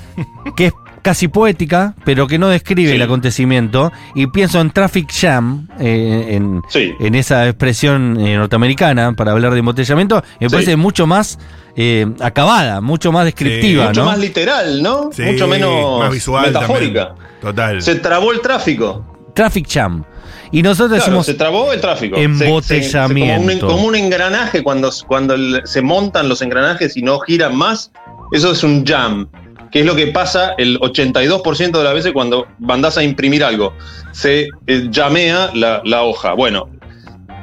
que 0.57 0.67
es 0.67 0.73
casi 1.07 1.29
poética, 1.29 1.95
pero 2.05 2.27
que 2.27 2.37
no 2.37 2.49
describe 2.49 2.91
Sí. 2.91 2.97
el 2.97 3.03
acontecimiento. 3.03 3.93
Y 4.17 4.27
pienso 4.27 4.61
en 4.61 4.73
traffic 4.73 5.09
jam, 5.13 5.69
eh, 5.79 6.31
en, 6.31 6.63
Sí. 6.69 6.93
en 6.99 7.15
esa 7.15 7.47
expresión 7.47 8.17
eh, 8.21 8.37
norteamericana 8.37 9.13
para 9.13 9.31
hablar 9.31 9.53
de 9.53 9.61
embotellamiento. 9.61 10.21
Me 10.41 10.49
Sí. 10.49 10.53
parece 10.53 10.77
mucho 10.77 11.07
más 11.07 11.39
eh, 11.79 12.07
acabada, 12.21 12.81
mucho 12.81 13.13
más 13.13 13.25
descriptiva, 13.27 13.89
Mucho 13.89 14.01
¿no? 14.01 14.07
más 14.07 14.19
literal, 14.19 14.83
¿no? 14.83 15.11
Sí, 15.13 15.23
Mucho 15.23 15.47
menos 15.47 16.01
más 16.01 16.11
visual 16.11 16.47
metafórica. 16.47 17.09
también. 17.09 17.27
Total. 17.43 17.83
Se 17.83 17.95
trabó 17.97 18.33
el 18.33 18.41
tráfico. 18.41 19.05
Traffic 19.35 19.67
jam. 19.71 20.03
Y 20.51 20.63
nosotros 20.63 20.89
Claro, 20.97 21.05
decimos 21.05 21.27
se 21.27 21.35
trabó 21.35 21.73
el 21.75 21.81
tráfico. 21.83 22.17
Embotellamiento. 22.17 22.63
se- 22.63 22.83
se- 22.83 22.99
como, 22.99 23.37
un, 23.37 23.59
como 23.61 23.85
un 23.89 23.95
engranaje, 23.95 24.63
cuando, 24.63 24.91
cuando 25.07 25.37
se 25.67 25.83
montan 25.83 26.29
los 26.31 26.41
engranajes 26.41 26.97
y 26.97 27.03
no 27.03 27.21
giran 27.21 27.55
más, 27.55 27.93
eso 28.33 28.53
es 28.53 28.65
un 28.65 28.85
jam. 28.85 29.29
Que 29.71 29.81
es 29.81 29.87
lo 29.87 29.95
que 29.97 30.07
pasa 30.09 30.55
el 30.59 30.79
82% 30.81 31.71
de 31.79 31.85
las 31.85 31.95
veces 31.95 32.13
cuando 32.13 32.47
mandás 32.59 32.97
a 32.99 33.03
imprimir 33.03 33.45
algo. 33.45 33.75
Se 34.13 34.49
eh, 34.67 34.87
llamea 34.91 35.51
la, 35.55 35.83
la 35.85 36.03
hoja. 36.03 36.33
Bueno, 36.35 36.69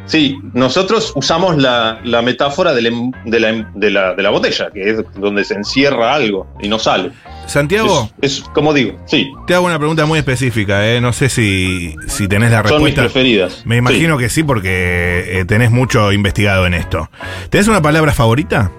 sí, 0.06 0.38
nosotros 0.54 1.12
usamos 1.16 1.58
la, 1.58 2.00
la 2.04 2.22
metáfora 2.22 2.78
em- 2.80 3.12
de 3.26 3.40
la, 3.40 3.50
em- 3.50 3.66
de, 3.76 3.90
la, 3.92 4.14
de 4.16 4.24
la 4.24 4.30
botella, 4.30 4.70
que 4.74 4.90
es 4.90 4.98
donde 5.16 5.44
se 5.44 5.54
encierra 5.56 6.14
algo 6.16 6.48
y 6.62 6.68
no 6.68 6.80
sale. 6.80 7.12
Santiago, 7.46 8.10
Es, 8.22 8.38
es 8.40 8.44
como 8.54 8.74
digo, 8.74 8.98
sí, 9.06 9.30
te 9.48 9.54
hago 9.54 9.66
una 9.66 9.78
pregunta 9.78 10.06
muy 10.06 10.18
específica, 10.18 10.88
¿eh? 10.90 11.02
No 11.02 11.12
sé 11.12 11.28
si, 11.30 11.94
si 12.08 12.28
tenés 12.30 12.52
la 12.52 12.58
son 12.66 12.78
mis 12.82 12.96
respuesta. 12.96 13.02
preferidas. 13.02 13.64
Me 13.66 13.76
imagino 13.78 14.18
que 14.18 14.30
sí, 14.30 14.44
porque 14.44 15.40
eh, 15.40 15.46
tenés 15.46 15.70
mucho 15.70 16.12
investigado 16.14 16.66
en 16.66 16.74
esto. 16.74 17.10
¿Tenés 17.50 17.68
una 17.68 17.82
palabra 17.82 18.14
favorita? 18.14 18.72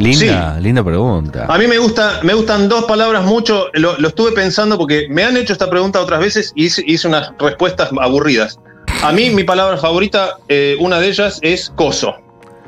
Linda, 0.00 0.58
linda 0.60 0.82
pregunta. 0.82 1.46
A 1.48 1.58
mí 1.58 1.66
me 1.66 1.78
gusta, 1.78 2.20
me 2.22 2.34
gustan 2.34 2.68
dos 2.68 2.84
palabras 2.84 3.24
mucho. 3.24 3.68
Lo, 3.74 3.98
lo 3.98 4.08
estuve 4.08 4.32
pensando 4.32 4.76
porque 4.78 5.06
me 5.10 5.24
han 5.24 5.36
hecho 5.36 5.52
esta 5.52 5.68
pregunta 5.68 6.00
otras 6.00 6.20
veces 6.20 6.52
y 6.54 6.66
hice, 6.66 6.82
hice 6.86 7.08
unas 7.08 7.32
respuestas 7.38 7.90
aburridas. 8.00 8.58
A 9.02 9.12
mí 9.12 9.30
mi 9.30 9.44
palabra 9.44 9.76
favorita, 9.76 10.38
eh, 10.48 10.76
una 10.80 11.00
de 11.00 11.08
ellas 11.08 11.38
es 11.42 11.70
coso. 11.74 12.16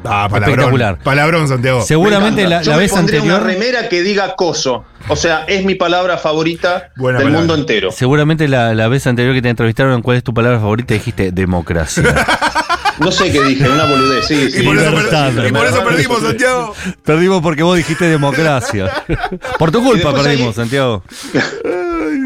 Ah, 0.04 0.28
palabrón. 0.28 0.50
Espectacular. 0.50 0.98
Palabrón, 0.98 1.48
Santiago. 1.48 1.82
Seguramente 1.82 2.42
Me 2.44 2.48
la. 2.48 2.62
Yo 2.62 2.70
la 2.72 2.76
me 2.76 2.82
vez 2.82 2.92
anterior. 2.94 3.24
una 3.24 3.38
remera 3.40 3.88
que 3.88 4.02
diga 4.02 4.34
coso. 4.36 4.84
O 5.08 5.16
sea, 5.16 5.44
es 5.48 5.64
mi 5.64 5.74
palabra 5.74 6.16
favorita 6.18 6.90
Buena 6.96 7.18
del 7.18 7.26
palabra. 7.28 7.38
mundo 7.46 7.54
entero. 7.54 7.90
Seguramente 7.92 8.46
la, 8.48 8.74
la 8.74 8.88
vez 8.88 9.06
anterior 9.06 9.34
que 9.34 9.42
te 9.42 9.48
entrevistaron 9.48 9.94
en 9.94 10.02
cuál 10.02 10.16
es 10.16 10.24
tu 10.24 10.32
palabra 10.34 10.58
favorita 10.60 10.94
dijiste 10.94 11.32
democracia. 11.32 12.02
No 12.98 13.10
sé 13.10 13.32
qué 13.32 13.42
dije, 13.42 13.68
una 13.68 13.84
boludez. 13.86 14.26
Sí, 14.26 14.50
sí. 14.50 14.60
Y 14.60 14.66
por, 14.66 14.76
eso, 14.76 14.90
Libertad. 14.90 15.32
per- 15.32 15.46
y 15.46 15.52
por 15.52 15.66
eso 15.66 15.82
Me- 15.82 15.90
perdimos, 15.90 16.20
Santiago. 16.22 16.74
perdimos 17.04 17.40
porque 17.42 17.62
vos 17.62 17.76
dijiste 17.76 18.04
democracia. 18.04 18.92
Por 19.58 19.72
tu 19.72 19.82
culpa 19.82 20.12
perdimos, 20.12 20.48
hay- 20.48 20.52
Santiago. 20.54 21.02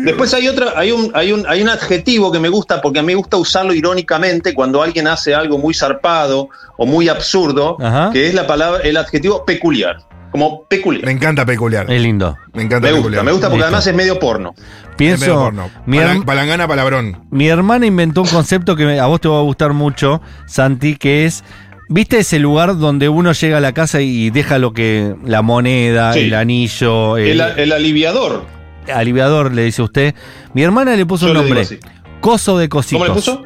Después 0.04 0.33
hay 0.35 0.49
otra, 0.49 0.73
hay 0.76 0.92
un, 0.92 1.11
hay 1.14 1.33
un, 1.33 1.47
hay 1.49 1.62
un 1.62 1.68
adjetivo 1.68 2.30
que 2.30 2.38
me 2.38 2.49
gusta 2.49 2.80
porque 2.80 2.99
a 2.99 3.02
mí 3.02 3.06
me 3.09 3.14
gusta 3.14 3.37
usarlo 3.37 3.73
irónicamente 3.73 4.54
cuando 4.54 4.83
alguien 4.83 5.06
hace 5.09 5.35
algo 5.35 5.59
muy 5.59 5.75
zarpado 5.75 6.49
o 6.78 6.87
muy 6.87 7.09
absurdo, 7.09 7.76
Ajá. 7.80 8.11
que 8.12 8.26
es 8.28 8.35
la 8.35 8.47
palabra, 8.47 8.80
el 8.83 8.97
adjetivo 8.97 9.45
peculiar. 9.45 9.97
Como 10.33 10.50
Me 10.71 10.76
peculiar. 10.76 11.09
encanta 11.09 11.47
peculiar. 11.47 11.90
Es 11.90 12.02
lindo. 12.02 12.37
Me 12.52 12.62
encanta 12.64 12.88
Me 12.88 12.92
gusta, 12.92 13.02
peculiar. 13.04 13.25
me 13.25 13.33
gusta 13.33 13.47
porque 13.47 13.56
Listo. 13.59 13.66
además 13.68 13.87
es 13.87 13.95
medio 13.95 14.18
porno. 14.18 14.54
Es 14.56 14.61
medio 14.61 14.97
Pienso, 14.97 15.35
porno. 15.38 15.71
mi, 15.87 15.99
palangana, 16.26 16.68
palabrón. 16.68 17.26
mi 17.30 17.49
hermana 17.49 17.87
inventó 17.87 18.23
un 18.23 18.28
concepto 18.28 18.76
que 18.76 18.85
me- 18.85 19.00
a 19.00 19.06
vos 19.06 19.21
te 19.21 19.28
va 19.28 19.38
a 19.38 19.42
gustar 19.42 19.73
mucho, 19.73 20.21
Santi, 20.47 20.97
que 20.97 21.25
es, 21.25 21.42
¿viste 21.88 22.18
ese 22.18 22.38
lugar 22.38 22.76
donde 22.76 23.09
uno 23.09 23.33
llega 23.33 23.59
a 23.59 23.61
la 23.61 23.73
casa 23.73 24.00
y 24.02 24.28
deja 24.30 24.59
lo 24.59 24.75
que, 24.75 25.14
la 25.25 25.40
moneda, 25.40 26.12
Sí. 26.12 26.21
el 26.21 26.35
anillo, 26.35 27.16
el, 27.16 27.40
El, 27.40 27.59
el 27.59 27.73
aliviador. 27.73 28.45
aliviador, 28.92 29.54
le 29.54 29.62
dice 29.64 29.80
usted? 29.83 30.14
Mi 30.52 30.62
hermana 30.62 30.97
le 30.97 31.06
puso 31.06 31.26
Yo 31.26 31.33
un 31.33 31.38
le 31.38 31.45
digo 31.45 31.54
nombre, 31.54 31.76
así. 31.76 31.78
coso 32.21 32.59
de 32.59 32.68
cositos. 32.68 32.99
¿Cómo 32.99 33.14
le 33.14 33.14
puso? 33.14 33.45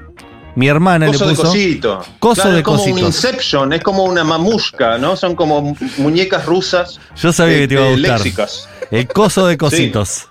Mi 0.60 0.68
hermana 0.68 1.06
Coso 1.06 1.24
le 1.24 1.30
de 1.30 1.36
puso 1.36 1.48
cosito. 1.48 2.04
Coso 2.18 2.34
Claro, 2.42 2.50
de 2.52 2.58
es 2.58 2.64
como 2.64 2.82
un 2.84 2.98
Inception, 2.98 3.72
es 3.72 3.82
como 3.82 4.04
una 4.04 4.24
mamushka, 4.24 4.98
¿no? 4.98 5.16
Son 5.16 5.34
como 5.34 5.62
mu- 5.62 5.76
muñecas 5.96 6.44
rusas. 6.44 7.00
Yo 7.16 7.32
sabía 7.32 7.60
que 7.60 7.68
te 7.68 7.74
iba 7.74 7.86
a 7.86 7.90
gustar. 7.92 8.18
léxicas. 8.18 8.68
El 8.90 9.08
coso 9.08 9.46
de 9.46 9.56
cositos. 9.56 10.26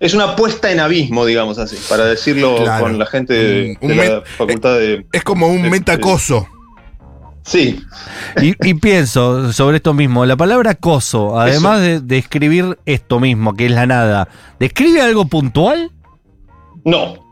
Es 0.00 0.14
una 0.14 0.34
puesta 0.34 0.72
en 0.72 0.80
abismo, 0.80 1.24
digamos 1.24 1.58
así, 1.58 1.76
para 1.88 2.06
decirlo 2.06 2.56
Claro. 2.56 2.82
con 2.86 2.98
la 2.98 3.06
gente 3.06 3.34
de, 3.34 3.78
Un- 3.80 3.88
de 3.90 3.94
la 4.08 4.22
facultad 4.36 4.78
de. 4.78 5.06
Es 5.12 5.22
como 5.22 5.46
un 5.46 5.58
Este- 5.58 5.70
metacoso. 5.70 6.48
Sí, 7.44 7.80
Y, 8.40 8.54
y 8.68 8.74
pienso 8.74 9.52
sobre 9.52 9.76
esto 9.76 9.94
mismo, 9.94 10.24
la 10.26 10.36
palabra 10.36 10.74
coso, 10.74 11.38
además 11.40 11.80
de, 11.80 12.00
de 12.00 12.18
escribir 12.18 12.78
esto 12.86 13.20
mismo, 13.20 13.54
que 13.54 13.66
es 13.66 13.72
la 13.72 13.86
nada, 13.86 14.28
¿describe 14.58 15.02
algo 15.02 15.24
puntual? 15.26 15.92
no. 16.84 17.22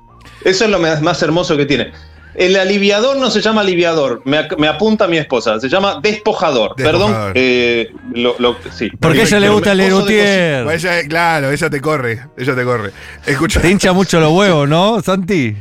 Eso 0.45 0.65
es 0.65 0.71
lo 0.71 0.79
más 0.79 1.23
hermoso 1.23 1.55
que 1.57 1.67
tiene. 1.67 1.93
El 2.35 2.57
aliviador 2.57 3.17
no 3.17 3.31
se 3.31 3.41
llama 3.41 3.63
aliviador, 3.63 4.23
me, 4.25 4.69
apunta 4.69 5.09
mi 5.09 5.17
esposa, 5.17 5.59
se 5.59 5.69
llama 5.69 6.01
despojador. 6.03 6.75
Despojador. 6.77 7.09
Perdón, 7.11 7.33
eh, 7.35 7.93
lo, 8.15 8.37
lo- 8.39 8.57
sí. 8.73 8.91
Porque 9.01 9.21
a 9.21 9.25
ella 9.25 9.41
le 9.41 9.49
gusta 9.49 9.75
leer 9.75 9.93
de 9.93 9.99
Utier. 9.99 10.65
Pues 10.65 10.85
ella, 10.85 11.09
claro, 11.09 11.51
ella 11.51 11.71
te 11.71 11.81
corre. 11.81 12.27
Ella 12.37 12.55
te 12.55 12.65
corre. 12.65 12.93
Escucha. 13.27 13.61
Te 13.61 13.71
hincha 13.71 13.93
mucho 13.93 14.21
los 14.21 14.33
huevos, 14.33 14.69
¿no, 14.69 15.01
Santi? 15.01 15.57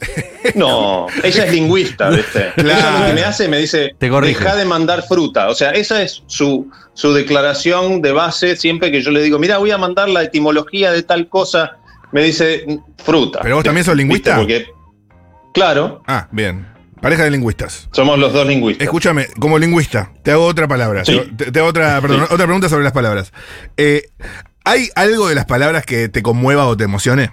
No, 0.54 1.06
ella 1.22 1.44
es 1.46 1.52
lingüista, 1.52 2.10
¿viste? 2.10 2.52
Claro. 2.56 2.78
Ella 2.78 2.98
lo 3.00 3.06
que 3.06 3.12
me 3.14 3.24
hace, 3.24 3.48
me 3.48 3.58
dice, 3.58 3.94
deja 3.98 4.56
de 4.56 4.64
mandar 4.64 5.02
fruta. 5.08 5.48
O 5.48 5.54
sea, 5.54 5.70
esa 5.70 6.02
es 6.02 6.22
su, 6.26 6.70
su 6.92 7.14
declaración 7.14 8.02
de 8.02 8.12
base 8.12 8.56
siempre 8.56 8.90
que 8.90 9.00
yo 9.02 9.10
le 9.10 9.22
digo, 9.22 9.38
mira, 9.38 9.58
voy 9.58 9.70
a 9.70 9.78
mandar 9.78 10.08
la 10.08 10.22
etimología 10.22 10.92
de 10.92 11.02
tal 11.02 11.28
cosa, 11.28 11.78
me 12.12 12.22
dice 12.22 12.66
fruta. 13.02 13.40
¿Pero 13.42 13.56
vos 13.56 13.64
también 13.64 13.84
sos 13.84 13.96
lingüista? 13.96 14.38
¿Viste? 14.38 14.66
Porque, 14.66 14.73
claro, 15.54 16.02
Ah, 16.06 16.28
bien. 16.30 16.66
Pareja 17.00 17.24
de 17.24 17.30
lingüistas. 17.30 17.88
somos 17.92 18.18
los 18.18 18.32
dos 18.32 18.46
lingüistas. 18.46 18.84
Escúchame, 18.84 19.26
como 19.38 19.58
lingüista, 19.58 20.10
te 20.22 20.30
hago 20.32 20.44
otra 20.46 20.66
palabra. 20.68 21.04
Sí. 21.04 21.20
Te, 21.36 21.50
te 21.52 21.58
hago 21.58 21.68
otra, 21.68 22.00
perdón, 22.00 22.20
Sí. 22.20 22.34
otra 22.34 22.44
pregunta 22.46 22.68
sobre 22.68 22.84
las 22.84 22.92
palabras. 22.92 23.32
Eh, 23.76 24.08
¿Hay 24.64 24.88
algo 24.94 25.28
de 25.28 25.34
las 25.34 25.44
palabras 25.44 25.84
que 25.84 26.08
te 26.08 26.22
conmueva 26.22 26.66
o 26.66 26.76
te 26.76 26.84
emocione? 26.84 27.30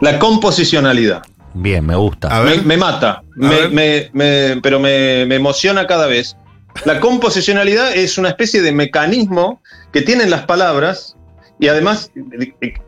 La 0.00 0.18
composicionalidad. 0.18 1.22
Bien, 1.54 1.84
me 1.84 1.94
gusta. 1.96 2.28
A 2.36 2.42
Me, 2.42 2.50
ver. 2.50 2.64
me 2.64 2.76
mata, 2.76 3.22
me- 3.36 3.48
ver. 3.48 3.70
me- 3.70 4.10
me- 4.12 4.60
pero 4.60 4.78
me, 4.80 5.24
me 5.26 5.36
emociona 5.36 5.86
cada 5.86 6.06
vez. 6.06 6.36
La 6.84 7.00
composicionalidad 7.00 7.92
es 7.94 8.18
una 8.18 8.28
especie 8.28 8.62
de 8.62 8.72
mecanismo 8.72 9.60
que 9.92 10.02
tienen 10.02 10.30
las 10.30 10.42
palabras 10.42 11.16
y 11.58 11.68
además, 11.68 12.10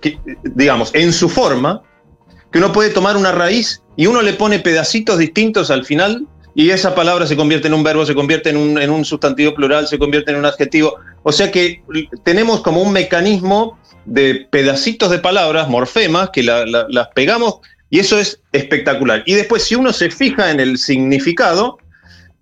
que, 0.01 0.19
digamos, 0.45 0.91
en 0.95 1.13
su 1.13 1.29
forma, 1.29 1.83
que 2.53 2.59
uno 2.59 2.73
puede 2.73 2.91
tomar 2.91 3.17
una 3.17 3.33
raíz 3.33 3.83
y 3.97 4.07
uno 4.07 4.23
le 4.23 4.35
pone 4.35 4.59
pedacitos 4.59 5.19
distintos 5.19 5.71
al 5.71 5.85
final 5.85 6.27
y 6.55 6.71
esa 6.71 6.95
palabra 6.95 7.27
se 7.27 7.35
convierte 7.37 7.69
en 7.69 7.75
un 7.75 7.83
verbo, 7.83 8.05
se 8.05 8.15
convierte 8.15 8.51
en 8.51 8.59
un, 8.59 8.79
en 8.81 8.91
un 8.91 9.05
sustantivo 9.05 9.55
plural, 9.55 9.89
se 9.89 9.99
convierte 9.99 10.33
en 10.33 10.37
un 10.39 10.45
adjetivo. 10.45 10.97
O 11.23 11.33
sea 11.33 11.51
que 11.51 11.83
tenemos 12.25 12.61
como 12.61 12.83
un 12.83 12.93
mecanismo 12.93 13.79
de 14.05 14.47
pedacitos 14.51 15.11
de 15.11 15.19
palabras, 15.19 15.69
morfemas, 15.69 16.31
que 16.31 16.43
la- 16.43 16.67
la- 16.67 16.87
las 16.91 17.09
pegamos 17.15 17.61
y 17.89 18.01
eso 18.01 18.19
es 18.19 18.41
espectacular. 18.53 19.23
Y 19.27 19.35
después, 19.35 19.63
si 19.65 19.75
uno 19.77 19.93
se 19.93 20.11
fija 20.11 20.51
en 20.51 20.61
el 20.61 20.77
significado, 20.79 21.79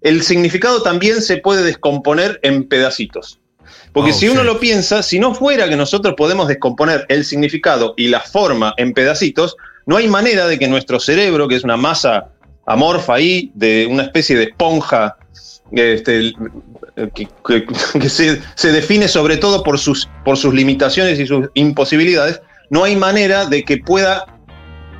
el 0.00 0.22
significado 0.22 0.82
también 0.82 1.20
se 1.22 1.36
puede 1.36 1.62
descomponer 1.62 2.40
en 2.42 2.64
pedacitos. 2.64 3.38
Porque 3.92 4.10
Oh, 4.10 4.14
si 4.14 4.28
uno 4.28 4.42
lo 4.44 4.58
piensa, 4.58 5.02
si 5.02 5.18
no 5.18 5.34
fuera 5.34 5.68
que 5.68 5.76
nosotros 5.76 6.14
podemos 6.16 6.48
descomponer 6.48 7.04
el 7.08 7.24
significado 7.24 7.94
y 7.96 8.08
la 8.08 8.20
forma 8.20 8.72
en 8.76 8.92
pedacitos, 8.92 9.56
no 9.86 9.96
hay 9.96 10.08
manera 10.08 10.46
de 10.46 10.58
que 10.58 10.68
nuestro 10.68 11.00
cerebro, 11.00 11.48
que 11.48 11.56
es 11.56 11.64
una 11.64 11.76
masa 11.76 12.28
amorfa 12.66 13.14
ahí, 13.14 13.50
de 13.54 13.86
una 13.90 14.04
especie 14.04 14.36
de 14.36 14.44
esponja, 14.44 15.16
este, 15.72 16.32
que, 17.14 17.28
que- 17.46 17.66
que 18.00 18.08
se, 18.08 18.40
se 18.54 18.72
define 18.72 19.08
sobre 19.08 19.36
todo 19.36 19.62
por 19.62 19.78
sus, 19.78 20.08
por 20.24 20.36
sus 20.36 20.52
limitaciones 20.54 21.18
y 21.18 21.26
sus 21.26 21.48
imposibilidades, 21.54 22.40
no 22.70 22.84
hay 22.84 22.96
manera 22.96 23.46
de 23.46 23.64
que 23.64 23.78
pueda 23.78 24.26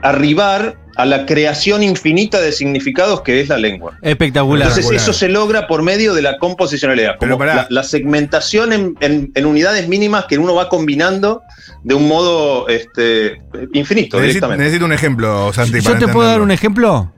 arribar 0.03 0.77
a 0.97 1.05
la 1.07 1.27
creación 1.27 1.83
infinita 1.83 2.41
de 2.41 2.53
significados 2.53 3.21
que 3.23 3.41
es 3.41 3.49
la 3.49 3.57
lengua. 3.59 3.99
Espectacular. 4.03 4.69
Entonces 4.69 4.85
Espectacular. 4.87 5.11
eso 5.11 5.13
se 5.19 5.29
logra 5.29 5.67
por 5.67 5.83
medio 5.83 6.15
de 6.15 6.23
la 6.23 6.39
composicionalidad, 6.39 7.17
Pero 7.21 7.33
como 7.37 7.39
pará. 7.47 7.55
la, 7.55 7.67
la 7.71 7.83
segmentación 7.83 8.73
en, 8.73 8.95
en- 9.01 9.33
en 9.35 9.47
unidades 9.47 9.89
mínimas 9.89 10.27
que 10.29 10.39
uno 10.39 10.55
va 10.55 10.69
combinando 10.69 11.43
de 11.85 11.95
un 11.95 12.09
modo 12.09 12.69
este, 12.69 13.41
infinito 13.73 14.17
Necesito, 14.19 14.21
directamente. 14.21 14.65
necesito 14.65 14.85
un 14.85 14.93
ejemplo, 14.93 15.53
Santi. 15.53 15.81
¿Yo 15.81 15.97
te 15.99 16.09
puedo 16.09 16.29
dar 16.29 16.41
un 16.41 16.51
ejemplo? 16.51 17.13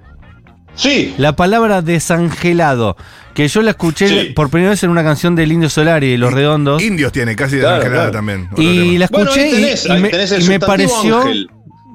Sí, 0.75 1.15
La 1.19 1.37
palabra 1.37 1.83
desangelado, 1.83 2.97
que 3.35 3.47
yo 3.47 3.61
la 3.61 3.73
escuché 3.73 4.09
Sí. 4.09 4.29
por 4.35 4.49
primera 4.49 4.71
vez 4.71 4.83
en 4.83 4.89
una 4.91 5.03
canción 5.05 5.35
del 5.37 5.53
Indio 5.53 5.69
Solari 5.69 6.17
Los 6.17 6.33
Redondos. 6.33 6.83
Indios 6.83 7.13
tiene, 7.13 7.37
casi 7.37 7.59
Claro, 7.59 7.91
claro. 7.91 8.11
también. 8.11 8.49
Y 8.57 8.97
la 8.97 9.07
bueno, 9.09 9.31
escuché 9.31 9.45
ahí 9.47 9.53
tenés, 9.53 9.85
y, 9.87 9.91
ahí 9.93 10.01
me, 10.01 10.09
tenés 10.09 10.33
el 10.33 10.43
y 10.43 10.49
me 10.49 10.55
sustantivo 10.55 10.67
pareció. 10.93 11.19
ángel. 11.21 11.51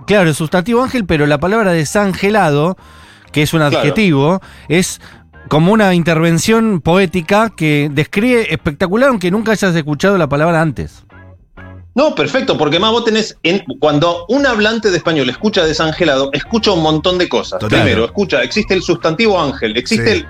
Claro, 0.07 0.29
el 0.29 0.35
sustantivo 0.35 0.81
ángel, 0.81 1.05
pero 1.05 1.27
la 1.27 1.37
palabra 1.37 1.73
desangelado, 1.73 2.77
que 3.31 3.43
es 3.43 3.53
un 3.53 3.59
Claro. 3.59 3.77
adjetivo, 3.77 4.41
es 4.69 4.99
como 5.49 5.71
una 5.73 5.93
intervención 5.93 6.81
poética 6.81 7.51
que 7.55 7.89
describe 7.91 8.51
espectacular, 8.53 9.09
aunque 9.09 9.29
nunca 9.31 9.51
hayas 9.51 9.75
escuchado 9.75 10.17
la 10.17 10.27
palabra 10.27 10.61
antes. 10.61 11.03
No, 11.93 12.13
perfecto, 12.15 12.57
porque 12.57 12.79
más 12.79 12.91
vos 12.91 13.05
tenés, 13.05 13.37
en- 13.43 13.63
cuando 13.79 14.25
un 14.29 14.45
hablante 14.45 14.91
de 14.91 14.97
español 14.97 15.29
escucha 15.29 15.65
desangelado, 15.65 16.29
escucha 16.31 16.71
un 16.71 16.83
montón 16.83 17.17
de 17.17 17.27
cosas. 17.27 17.59
Total. 17.59 17.81
Primero, 17.81 18.05
escucha, 18.05 18.43
existe 18.43 18.73
el 18.75 18.83
sustantivo 18.83 19.41
ángel, 19.41 19.75
existe 19.77 20.11
Sí. 20.13 20.25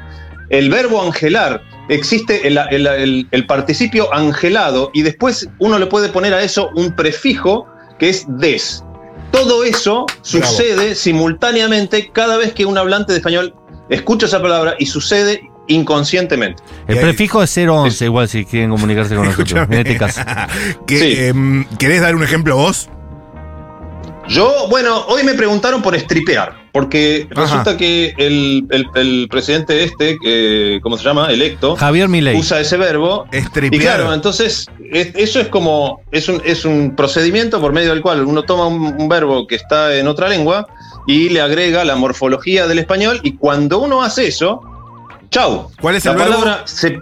el, 0.50 0.58
el 0.64 0.70
verbo 0.70 1.02
angelar, 1.04 1.62
existe 1.90 2.48
el, 2.48 2.58
el- 2.72 2.88
el- 2.88 3.28
el 3.30 3.46
participio 3.46 4.14
angelado, 4.14 4.92
y 4.94 5.02
después 5.04 5.50
uno 5.60 5.78
le 5.78 5.88
puede 5.88 6.08
poner 6.10 6.34
a 6.34 6.42
eso 6.42 6.70
un 6.76 6.94
prefijo 6.96 7.68
que 8.00 8.10
es 8.10 8.26
des. 8.30 8.82
Todo 9.38 9.63
eso 9.63 10.06
sucede 10.22 10.96
simultáneamente 10.96 12.10
cada 12.12 12.38
vez 12.38 12.53
que 12.53 12.65
un 12.65 12.77
hablante 12.77 13.12
de 13.13 13.20
español 13.20 13.53
escucha 13.89 14.25
esa 14.25 14.41
palabra 14.41 14.75
y 14.79 14.86
sucede 14.88 15.50
inconscientemente. 15.67 16.63
El 16.88 17.00
prefijo 17.00 17.44
es 17.44 17.56
011, 17.58 18.06
igual 18.06 18.27
si 18.27 18.46
quieren 18.46 18.72
comunicarse 18.72 19.15
con 19.15 19.25
nosotros. 19.25 19.67
En 19.70 19.74
este 19.74 19.98
caso. 19.98 20.22
Que, 20.88 20.98
Sí. 21.00 21.15
em, 21.20 21.65
¿Querés 21.77 22.01
dar 22.01 22.15
un 22.15 22.24
ejemplo 22.24 22.56
vos? 22.56 22.89
Yo, 24.27 24.67
bueno, 24.70 25.06
hoy 25.08 25.24
me 25.24 25.34
preguntaron 25.36 25.82
por 25.82 25.96
estripear, 25.96 26.67
porque 26.78 27.28
Ajá. 27.32 27.42
resulta 27.42 27.76
que 27.76 28.14
el, 28.20 28.68
el- 28.70 28.86
el 28.94 29.28
presidente 29.32 29.84
este, 29.84 30.80
¿cómo 30.84 30.96
se 30.96 31.04
llama? 31.04 31.32
Electo, 31.32 31.76
Javier 31.76 32.08
Milei. 32.08 32.38
usa 32.38 32.60
ese 32.60 32.78
verbo. 32.78 33.26
Y 33.32 33.38
Estripear. 33.38 33.82
claro, 33.82 34.13
entonces 34.13 34.68
es- 34.92 35.16
eso 35.16 35.40
es 35.40 35.48
como, 35.48 36.02
es 36.12 36.30
un, 36.30 36.40
es 36.46 36.66
un 36.66 36.96
procedimiento 36.96 37.60
por 37.60 37.74
medio 37.74 37.90
del 37.90 38.02
cual 38.04 38.24
uno 38.26 38.44
toma 38.44 38.68
un, 38.68 38.96
un 39.02 39.10
verbo 39.10 39.48
que 39.48 39.56
está 39.56 39.96
en 39.98 40.08
otra 40.08 40.30
lengua 40.30 40.68
y 41.08 41.30
le 41.30 41.42
agrega 41.42 41.84
la 41.84 41.96
morfología 41.96 42.68
del 42.68 42.78
español 42.78 43.22
y 43.24 43.32
cuando 43.38 43.80
uno 43.80 44.04
hace 44.04 44.28
eso, 44.28 44.62
chau. 45.32 45.72
¿Cuál 45.82 45.96
es 45.96 46.06
la 46.06 46.12
el 46.12 46.18
verbo? 46.18 46.32
palabra 46.34 46.62
se... 46.66 47.00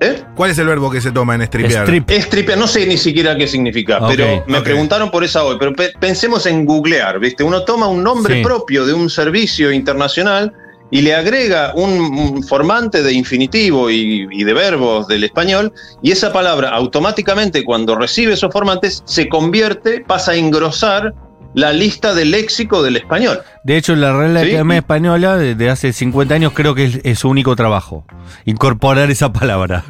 ¿eh? 0.00 0.22
¿Cuál 0.34 0.50
es 0.50 0.58
el 0.58 0.66
verbo 0.66 0.90
que 0.90 1.00
se 1.00 1.10
toma 1.12 1.34
en 1.34 1.42
estripear? 1.42 1.84
Strip. 1.84 2.10
Estripear, 2.10 2.58
no 2.58 2.66
sé 2.66 2.86
ni 2.86 2.96
siquiera 2.96 3.36
qué 3.36 3.46
significa, 3.46 3.98
Ok, 3.98 4.08
pero 4.08 4.44
me 4.46 4.60
preguntaron 4.60 5.10
por 5.10 5.24
esa 5.24 5.44
hoy. 5.44 5.56
Pero 5.58 5.72
pe- 5.74 5.92
pensemos 6.00 6.46
en 6.46 6.64
googlear, 6.64 7.18
¿viste? 7.18 7.42
Uno 7.44 7.62
toma 7.64 7.88
un 7.88 8.02
nombre 8.02 8.36
Sí. 8.36 8.42
propio 8.42 8.84
de 8.86 8.92
un 8.92 9.08
servicio 9.10 9.72
internacional 9.72 10.52
y 10.90 11.00
le 11.02 11.14
agrega 11.14 11.72
un, 11.74 11.90
un 12.00 12.42
formante 12.44 13.02
de 13.02 13.12
infinitivo 13.12 13.90
y, 13.90 14.28
y 14.30 14.44
de 14.44 14.54
verbos 14.54 15.08
del 15.08 15.24
español, 15.24 15.72
y 16.00 16.12
esa 16.12 16.32
palabra 16.32 16.70
automáticamente, 16.70 17.64
cuando 17.64 17.96
recibe 17.96 18.34
esos 18.34 18.52
formantes, 18.52 19.02
se 19.04 19.28
convierte, 19.28 20.04
pasa 20.06 20.32
a 20.32 20.36
engrosar 20.36 21.12
la 21.56 21.72
lista 21.72 22.14
del 22.14 22.30
léxico 22.30 22.82
del 22.82 22.96
español. 22.96 23.40
De 23.64 23.76
hecho, 23.76 23.96
la 23.96 24.12
Real 24.16 24.36
Sí. 24.40 24.50
Academia 24.50 24.76
Española, 24.78 25.36
desde 25.36 25.70
hace 25.70 25.92
50 25.92 26.34
años, 26.34 26.52
creo 26.54 26.74
que 26.74 26.84
es, 26.84 27.00
es 27.02 27.18
su 27.18 27.28
único 27.30 27.56
trabajo. 27.56 28.06
Incorporar 28.44 29.10
esa 29.10 29.32
palabra. 29.32 29.84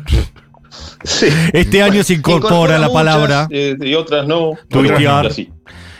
Sí. 1.05 1.27
Este 1.53 1.83
año 1.83 2.03
se 2.03 2.15
incorpora 2.15 2.79
la 2.79 2.87
muchas, 2.89 2.93
palabra. 2.93 3.49
eh, 3.51 3.77
y 3.81 3.95
otras 3.95 4.27
no. 4.27 4.53
Tuitear. 4.69 5.19
Otras 5.27 5.35
sí. 5.35 5.51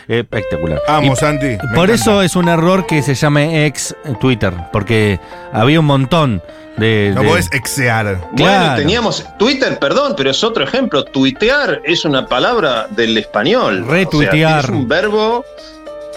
Espectacular. 0.07 0.81
Amo, 0.87 1.13
Y 1.13 1.15
Santi. 1.15 1.45
me 1.47 1.57
por 1.57 1.67
encanta. 1.89 1.93
eso 1.95 2.21
es 2.21 2.35
un 2.35 2.47
error 2.49 2.85
que 2.85 3.01
se 3.01 3.13
llame 3.15 3.65
ex 3.65 3.95
Twitter, 4.21 4.53
porque 4.71 5.19
había 5.51 5.79
un 5.79 5.85
montón 5.85 6.41
de. 6.77 7.11
No 7.13 7.21
de- 7.23 7.27
podés 7.29 7.49
exear. 7.51 8.05
Bueno, 8.31 8.35
Claro. 8.35 8.79
teníamos 8.79 9.25
Twitter, 9.37 9.77
perdón, 9.79 10.13
pero 10.15 10.31
es 10.31 10.43
otro 10.43 10.63
ejemplo. 10.63 11.03
Tuitear 11.03 11.81
es 11.83 12.05
una 12.05 12.27
palabra 12.27 12.87
del 12.91 13.17
español. 13.17 13.85
Retuitear. 13.87 14.59
O 14.59 14.61
sea, 14.61 14.71
es 14.71 14.75
un 14.81 14.87
verbo. 14.87 15.43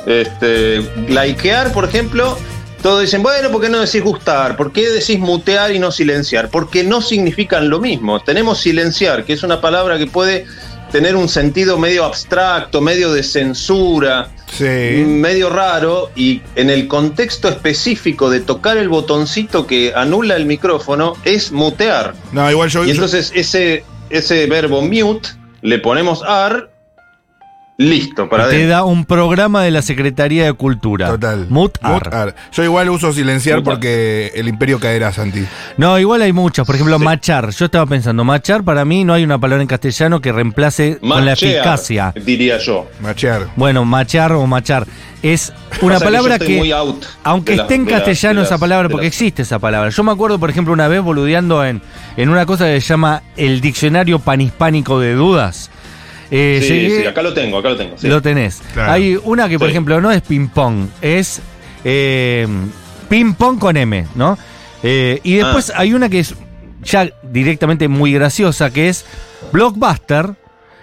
Este, 0.07 0.81
likear, 1.09 1.72
por 1.72 1.85
ejemplo, 1.85 2.38
todos 2.83 3.03
dicen, 3.03 3.22
bueno, 3.22 3.50
¿por 3.50 3.61
qué 3.61 3.68
no 3.68 3.79
decís 3.81 4.03
gustar? 4.03 4.57
¿Por 4.57 4.72
qué 4.72 4.88
decís 4.88 5.18
mutear 5.18 5.72
y 5.74 5.79
no 5.79 5.90
silenciar? 5.90 6.48
Porque 6.48 6.85
no 6.85 7.03
significan 7.03 7.68
lo 7.68 7.81
mismo. 7.81 8.20
Tenemos 8.20 8.61
silenciar, 8.61 9.24
que 9.24 9.35
es 9.35 9.42
una 9.42 9.61
palabra 9.61 9.98
que 9.98 10.07
puede 10.07 10.46
tener 10.90 11.16
un 11.16 11.29
sentido 11.29 11.79
medio 11.79 12.05
abstracto, 12.05 12.81
medio 12.81 13.12
de 13.12 13.22
censura, 13.22 14.29
Sí. 14.57 14.64
medio 15.07 15.48
raro, 15.50 16.11
y 16.16 16.42
en 16.57 16.70
el 16.70 16.88
contexto 16.88 17.48
específico 17.48 18.31
de 18.31 18.40
tocar 18.40 18.76
el 18.79 18.88
botoncito 18.88 19.66
que 19.66 19.92
anula 19.94 20.37
el 20.37 20.44
micrófono 20.46 21.14
es 21.24 21.53
mutear. 21.53 22.14
No, 22.33 22.50
igual 22.50 22.68
yo. 22.70 22.83
Y 22.85 22.88
yo- 22.88 22.92
entonces 22.94 23.33
ese, 23.35 23.85
ese 24.11 24.46
verbo 24.46 24.83
mute 24.83 25.29
le 25.62 25.79
ponemos 25.79 26.22
ar, 26.24 26.70
listo, 27.81 28.29
para 28.29 28.49
te 28.51 28.66
da 28.66 28.85
un 28.85 29.05
programa 29.07 29.62
de 29.62 29.71
la 29.71 29.81
Secretaría 29.81 30.45
de 30.45 30.53
Cultura. 30.53 31.09
Total. 31.09 31.47
Mutar. 31.49 31.93
Mutar. 32.05 32.35
Yo 32.53 32.62
igual 32.62 32.90
uso 32.90 33.12
silenciar 33.12 33.59
Mutar. 33.61 33.75
porque 33.75 34.31
el 34.35 34.49
imperio 34.49 34.79
caerá, 34.79 35.12
Santi. 35.12 35.45
No, 35.79 35.99
igual 35.99 36.21
hay 36.23 36.33
muchas. 36.33 36.66
Por 36.66 36.75
ejemplo, 36.75 36.99
Sí. 36.99 37.05
machar. 37.05 37.51
Yo 37.51 37.64
estaba 37.64 37.87
pensando, 37.87 38.23
machar 38.23 38.62
para 38.64 38.85
mí 38.85 39.03
no 39.05 39.14
hay 39.14 39.25
una 39.25 39.38
palabra 39.38 39.62
en 39.62 39.69
castellano 39.69 40.21
que 40.21 40.31
reemplace 40.31 40.99
con 40.99 41.25
la 41.25 41.33
eficacia. 41.33 42.12
Diría 42.23 42.59
yo. 42.59 42.87
Machear. 43.01 43.47
Bueno, 43.57 43.85
machar 43.87 44.33
o 44.33 44.47
machar. 44.47 44.87
Es 45.23 45.53
una 45.83 45.95
Pasa 45.95 46.05
palabra 46.07 46.38
que, 46.38 46.45
estoy 46.45 46.59
muy 46.59 46.73
out 46.73 47.05
aunque 47.25 47.55
esté 47.55 47.75
en 47.75 47.85
las- 47.85 47.93
castellano 48.01 48.43
esa 48.43 48.57
palabra, 48.59 48.88
porque 48.88 49.07
las- 49.07 49.14
existe 49.14 49.43
esa 49.43 49.59
palabra. 49.59 49.90
Yo 49.90 50.03
me 50.03 50.12
acuerdo, 50.12 50.38
por 50.38 50.49
ejemplo, 50.51 50.73
una 50.73 50.88
vez 50.88 51.03
boludeando 51.03 51.62
en, 51.64 51.83
en 52.16 52.29
una 52.31 52.47
cosa 52.47 52.64
que 52.66 52.81
se 52.81 52.87
llama 52.88 53.23
el 53.37 53.61
Diccionario 53.61 54.19
Panhispánico 54.19 54.99
de 55.01 55.14
Dudas. 55.14 55.71
Eh, 56.31 56.61
Sí, 56.62 56.69
llegué- 56.75 57.01
sí, 57.03 57.07
acá 57.07 57.23
lo 57.23 57.35
tengo, 57.35 57.59
acá 57.59 57.71
lo 57.71 57.77
tengo. 57.77 57.97
sí. 57.99 58.07
Lo 58.09 58.23
tenés. 58.23 58.62
Claro. 58.73 58.93
Hay 58.93 59.19
una 59.25 59.49
que, 59.49 59.59
por 59.59 59.69
Sí. 59.69 59.73
ejemplo, 59.73 60.01
no 60.01 60.11
es 60.12 60.23
ping-pong, 60.23 60.87
es 61.03 61.40
eh, 61.85 62.47
ping-pong 63.09 63.59
con 63.59 63.77
M, 63.77 64.07
¿no? 64.14 64.38
Eh, 64.83 65.21
y 65.25 65.35
después 65.35 65.71
Ah. 65.71 65.81
hay 65.81 65.95
una 65.95 66.09
que 66.09 66.21
es 66.21 66.35
ya 66.83 67.09
directamente 67.23 67.88
muy 67.88 68.12
graciosa, 68.12 68.71
que 68.71 68.88
es 68.88 69.05
blockbuster. 69.53 70.35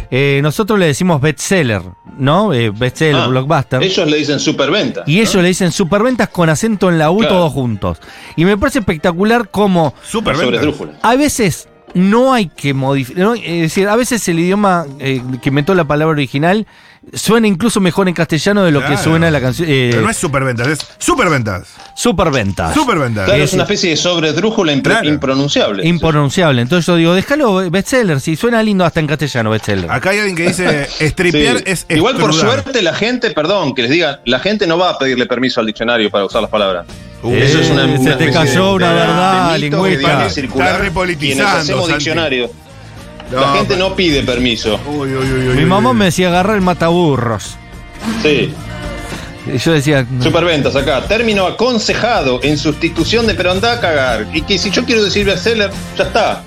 Eh, 0.09 0.39
nosotros 0.41 0.79
le 0.79 0.85
decimos 0.85 1.19
bestseller, 1.19 1.81
¿no? 2.17 2.53
Eh, 2.53 2.69
bestseller, 2.69 3.15
Ah, 3.23 3.27
blockbuster. 3.27 3.83
Ellos 3.83 4.09
le 4.09 4.17
dicen 4.17 4.39
superventa. 4.39 5.03
y 5.05 5.19
ellos 5.19 5.35
le 5.35 5.49
dicen 5.49 5.71
superventas 5.71 6.29
con 6.29 6.49
acento 6.49 6.89
en 6.89 6.97
la 6.97 7.11
U 7.11 7.19
Claro. 7.19 7.33
todos 7.35 7.53
juntos. 7.53 7.97
Y 8.37 8.45
me 8.45 8.57
parece 8.57 8.79
espectacular 8.79 9.49
cómo 9.49 9.93
Super 10.05 10.35
sobre 10.35 10.51
venta. 10.51 10.61
drújula. 10.61 10.93
a 11.01 11.15
veces 11.15 11.67
no 11.93 12.33
hay 12.33 12.47
que 12.47 12.73
modificar. 12.73 13.35
es 13.37 13.61
decir, 13.61 13.87
a 13.87 13.95
veces 13.95 14.27
el 14.27 14.39
idioma 14.39 14.85
eh, 14.99 15.21
que 15.41 15.49
inventó 15.49 15.73
la 15.73 15.85
palabra 15.85 16.11
original 16.13 16.67
suena 17.13 17.47
incluso 17.47 17.79
mejor 17.79 18.09
en 18.09 18.13
castellano 18.13 18.63
de 18.65 18.71
lo 18.71 18.85
que 18.85 18.97
suena 18.97 19.31
la 19.31 19.39
canción. 19.39 19.67
eh, 19.69 19.87
Pero 19.91 20.03
no 20.03 20.09
es 20.09 20.17
superventas, 20.17 20.67
es 20.67 20.79
superventas. 20.97 21.67
superventas. 21.95 22.73
Superventas. 22.73 23.25
Claro, 23.25 23.41
es 23.43 23.53
una 23.53 23.63
especie 23.63 23.91
de 23.91 23.97
sobredrújula 23.97 24.73
Claro. 24.81 25.07
impronunciable. 25.07 25.87
Impronunciable. 25.87 26.61
Entonces 26.61 26.85
yo 26.85 26.97
digo, 26.97 27.13
déjalo 27.15 27.69
bestseller, 27.71 28.19
si 28.19 28.35
suena 28.35 28.61
lindo 28.61 28.83
hasta 28.83 28.99
en 28.99 29.07
castellano 29.07 29.51
bestseller. 29.51 29.89
Acá 29.89 30.09
hay 30.09 30.17
alguien 30.19 30.35
que 30.35 30.47
dice 30.49 30.85
Sí. 30.99 31.07
stripear 31.09 31.63
es 31.65 31.85
Igual 31.89 32.17
por 32.17 32.33
suerte 32.33 32.81
la 32.81 32.93
gente, 32.93 33.31
perdón, 33.31 33.73
que 33.73 33.83
les 33.83 33.91
diga, 33.91 34.19
la 34.25 34.39
gente 34.39 34.67
no 34.67 34.77
va 34.77 34.89
a 34.91 34.97
pedirle 34.99 35.25
permiso 35.25 35.61
al 35.61 35.65
diccionario 35.67 36.11
para 36.11 36.25
usar 36.25 36.41
las 36.41 36.51
palabras. 36.51 36.85
Uh, 37.23 37.33
Eso 37.33 37.59
es 37.61 37.69
una, 37.71 37.85
se 37.87 37.99
una 37.99 38.17
te 38.17 38.31
cayó 38.31 38.67
de- 38.69 38.75
una 38.75 38.93
verdad, 38.93 39.53
de 39.53 39.59
mito 39.59 39.81
que 39.83 39.89
lingüista. 39.89 39.97
viene 40.07 40.13
a 40.23 40.27
Está 40.27 40.33
circular 40.41 40.79
repolitizando, 40.81 41.43
quienes 41.45 41.61
hacemos 41.63 41.81
Santi. 41.87 41.93
diccionario. 41.95 42.51
No, 43.31 43.41
la 43.41 43.53
gente 43.53 43.75
no 43.75 43.95
pide 43.95 44.23
permiso. 44.23 44.79
Uy, 44.87 45.13
uy, 45.13 45.31
uy, 45.31 45.39
Mi 45.55 45.63
uy, 45.63 45.65
mamá 45.65 45.89
uy. 45.89 45.95
me 45.97 46.05
decía 46.05 46.29
agarrar 46.29 46.55
el 46.55 46.61
mataburros. 46.61 47.55
Sí. 48.21 48.53
Y 49.53 49.57
yo 49.57 49.71
decía, 49.73 50.05
no. 50.09 50.23
Superventas 50.23 50.75
acá. 50.75 51.01
Término 51.07 51.45
aconsejado 51.45 52.39
en 52.43 52.57
sustitución 52.57 53.27
de 53.27 53.33
pero 53.33 53.51
anda 53.51 53.73
a 53.73 53.79
cagar. 53.81 54.27
Y 54.33 54.41
que 54.43 54.57
si 54.57 54.69
yo 54.69 54.85
quiero 54.85 55.03
decir 55.03 55.25
bestseller, 55.25 55.71
ya 55.97 56.03
está. 56.03 56.43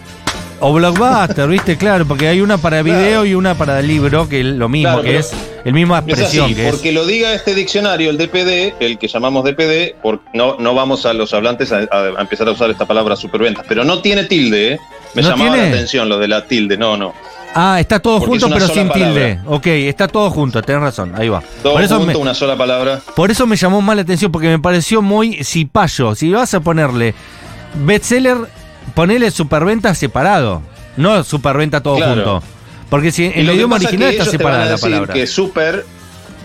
O 0.60 0.72
blockbuster, 0.74 1.48
¿viste? 1.48 1.76
Claro, 1.76 2.06
porque 2.06 2.28
hay 2.28 2.40
una 2.40 2.58
para 2.58 2.82
video 2.82 3.00
Claro. 3.22 3.26
y 3.26 3.34
una 3.34 3.54
para 3.54 3.80
libro, 3.82 4.28
que 4.28 4.40
es 4.40 4.46
lo 4.46 4.68
mismo, 4.68 4.88
Claro, 4.90 5.02
que 5.02 5.18
es 5.18 5.32
el 5.64 5.72
misma 5.72 5.98
Es 6.00 6.04
expresión 6.08 6.44
así, 6.46 6.54
que 6.54 6.66
es. 6.68 6.70
porque 6.74 6.92
lo 6.92 7.06
diga 7.06 7.32
este 7.32 7.54
diccionario, 7.54 8.10
el 8.10 8.18
DPD, 8.18 8.74
el 8.80 8.98
que 8.98 9.08
llamamos 9.08 9.44
DPD, 9.44 9.94
no, 10.34 10.56
no 10.58 10.74
vamos 10.74 11.06
a 11.06 11.12
los 11.14 11.32
hablantes 11.34 11.72
a, 11.72 11.80
empezar 12.18 12.48
a 12.48 12.52
usar 12.52 12.70
esta 12.70 12.86
palabra 12.86 13.16
superventas, 13.16 13.64
pero 13.68 13.84
no 13.84 14.00
tiene 14.02 14.24
tilde, 14.24 14.74
¿eh? 14.74 14.80
Me 15.14 15.22
¿No 15.22 15.30
llamaba 15.30 15.52
tiene? 15.54 15.68
la 15.70 15.74
atención 15.76 16.08
lo 16.08 16.18
de 16.18 16.28
la 16.28 16.46
tilde, 16.46 16.76
no, 16.76 16.96
no. 16.96 17.12
Ah, 17.52 17.80
está 17.80 17.98
todo 17.98 18.20
Porque 18.20 18.38
junto, 18.38 18.48
pero 18.54 18.68
sin 18.68 18.86
palabra. 18.88 19.12
tilde. 19.12 19.40
Ok, 19.46 19.66
está 19.66 20.06
todo 20.06 20.30
junto, 20.30 20.62
tenés 20.62 20.82
razón, 20.82 21.12
ahí 21.16 21.28
va. 21.28 21.42
Todo 21.64 21.72
por, 21.72 21.82
eso 21.82 21.96
junto, 21.96 22.12
me, 22.12 22.16
una 22.18 22.32
sola 22.34 22.56
palabra. 22.56 23.00
por 23.16 23.30
eso 23.32 23.44
me 23.46 23.56
llamó 23.56 23.80
más 23.82 23.96
la 23.96 24.02
atención, 24.02 24.30
porque 24.30 24.46
me 24.48 24.60
pareció 24.60 25.02
muy 25.02 25.42
cipayo. 25.42 26.14
Si 26.14 26.30
vas 26.30 26.54
a 26.54 26.60
ponerle 26.60 27.12
bestseller, 27.84 28.36
ponele 28.94 29.30
superventa 29.30 29.94
separado, 29.94 30.62
no 30.96 31.22
superventa 31.24 31.82
todo 31.82 31.96
Claro. 31.96 32.14
junto. 32.14 32.42
Porque 32.88 33.12
si 33.12 33.26
en 33.26 33.46
lo 33.46 33.52
el 33.52 33.56
idioma 33.58 33.76
original 33.76 34.10
que 34.10 34.18
está 34.18 34.30
separada 34.30 34.64
la 34.64 34.70
decir 34.72 34.90
palabra. 34.90 35.14
que 35.14 35.26
super 35.26 35.84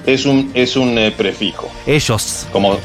es 0.05 0.25
un, 0.25 0.51
es 0.53 0.75
un 0.75 0.97
eh, 0.97 1.11
prefijo. 1.11 1.71
Ellos. 1.87 2.45
Como, 2.51 2.77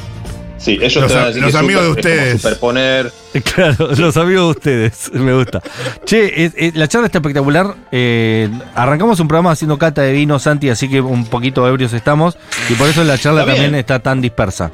sí, 0.57 0.79
ellos 0.81 0.97
Los 0.97 1.09
te 1.09 1.15
van 1.15 1.25
a- 1.25 1.27
decir 1.29 1.43
los 1.43 1.53
que 1.53 1.59
amigos 1.59 1.85
super 1.85 2.03
de 2.05 2.11
ustedes. 2.11 2.41
superponer. 2.43 3.13
Claro, 3.55 3.91
los 3.97 4.17
amigos 4.17 4.45
de 4.47 4.51
ustedes, 4.51 5.11
me 5.13 5.33
gusta. 5.35 5.63
Che, 6.07 6.45
es- 6.47 6.53
es- 6.57 6.75
la 6.75 6.89
charla 6.89 7.07
está 7.07 7.19
espectacular. 7.19 7.77
Eh, 7.93 8.49
arrancamos 8.75 9.21
un 9.21 9.29
programa 9.29 9.53
haciendo 9.53 9.79
cata 9.79 10.01
de 10.03 10.13
vino, 10.13 10.39
Santi, 10.39 10.69
así 10.71 10.89
que 10.89 11.01
un 11.03 11.27
poquito 11.27 11.69
ebrios 11.69 11.93
estamos. 11.93 12.37
Y 12.71 12.75
por 12.75 12.89
eso 12.89 13.05
la 13.05 13.19
charla 13.19 13.43
Está 13.43 13.53
bien. 13.53 13.63
también 13.65 13.79
está 13.81 13.99
tan 14.01 14.21
dispersa. 14.23 14.73